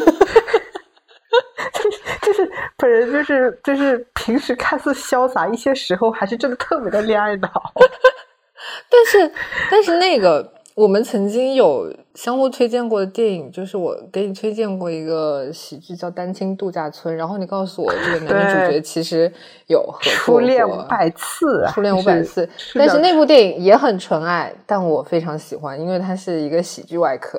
[1.72, 7.50] 就是就是本人就是就是平时看似潇洒，一些时候还是真的特别的恋爱脑。
[8.88, 9.34] 但是
[9.72, 10.54] 但是那个。
[10.76, 19.30] 我们曾经有相互推荐过的电影，就是我给你推荐过一个喜剧叫《单亲度假村》，然后你告诉我这个男女主角其实
[19.68, 22.50] 有合作初恋五百次，初恋五百次。
[22.76, 27.38] 但是那部电影也很纯爱，但我非常喜欢，因为它是一个喜剧外壳。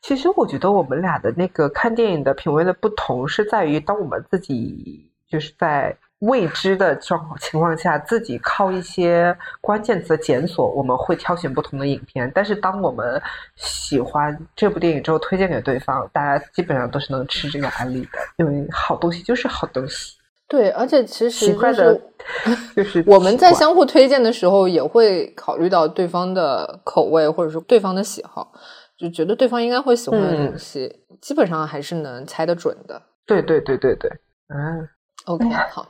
[0.00, 5.96] 其实我觉得我们俩的那个看电影的品味的不同，是在于当我们自己就是在。
[6.20, 12.28] 未知的状情况下，自己靠一些关键词的检索，我们会挑选不同的影片。
[12.34, 13.20] 但是，当我们
[13.54, 20.16] 喜欢这部电影之后，推荐给对方，大家基本上都是能吃这个安利的，因为好东西就是好东西。
[20.48, 22.00] 对，而且其实就是，
[22.74, 28.50] 就是我们在相互推荐的时候，也会考虑到对方的口味，或者说对方的喜好，
[28.98, 33.02] 就觉得对方应该会喜欢的东西，基本上还是能猜得准的。
[33.26, 34.10] 对对对对对，
[34.48, 34.88] 嗯
[35.26, 35.86] ，OK，好。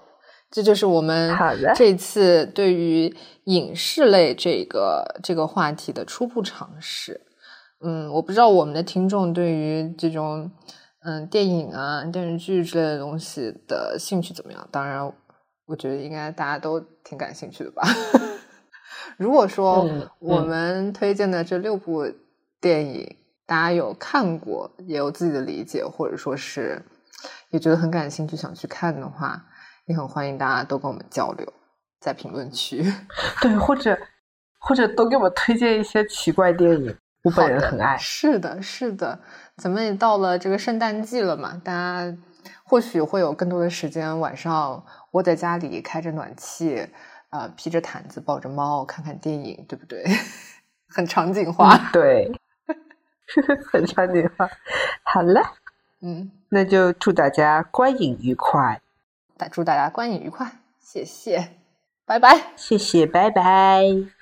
[0.48, 1.36] 这就是我们
[1.74, 3.14] 这次对于
[3.44, 7.20] 影视类这个这个话题的初步尝试。
[7.80, 10.50] 嗯，我不知道我们的听众对于这种
[11.04, 14.66] 嗯电影啊、电视剧之类的东西的兴趣怎么样？
[14.70, 15.12] 当然，
[15.66, 17.82] 我觉得应该大家都挺感兴趣的吧。
[19.18, 19.86] 如果说
[20.20, 22.06] 我们推荐的这六部
[22.60, 26.82] 电影，大家有看过，也有自己的理解，或者说是
[27.50, 29.46] 也觉得很感兴趣，想去看的话。
[29.86, 31.52] 也很欢迎大家都跟我们交流，
[32.00, 32.92] 在评论区。
[33.40, 33.96] 对，或者
[34.58, 37.94] 或者都给我推荐一些奇怪电影，我本人很爱。
[38.02, 39.20] 是的，是的，
[39.58, 42.16] 咱们也到了这个圣诞季了嘛，大家
[42.64, 46.88] 或许会有更多的时间，晚上窝在家里开着暖气，
[47.30, 50.04] 啊，披着毯子抱着猫看看电影，对不对？
[50.90, 52.28] 很场景化，对，
[53.70, 54.48] 很场景化。
[55.04, 55.40] 好了，
[56.00, 58.80] 嗯，那就祝大家观影愉快。
[59.50, 60.50] 祝大家观影愉快，
[60.80, 61.48] 谢谢，
[62.04, 64.15] 拜拜，谢谢，拜拜。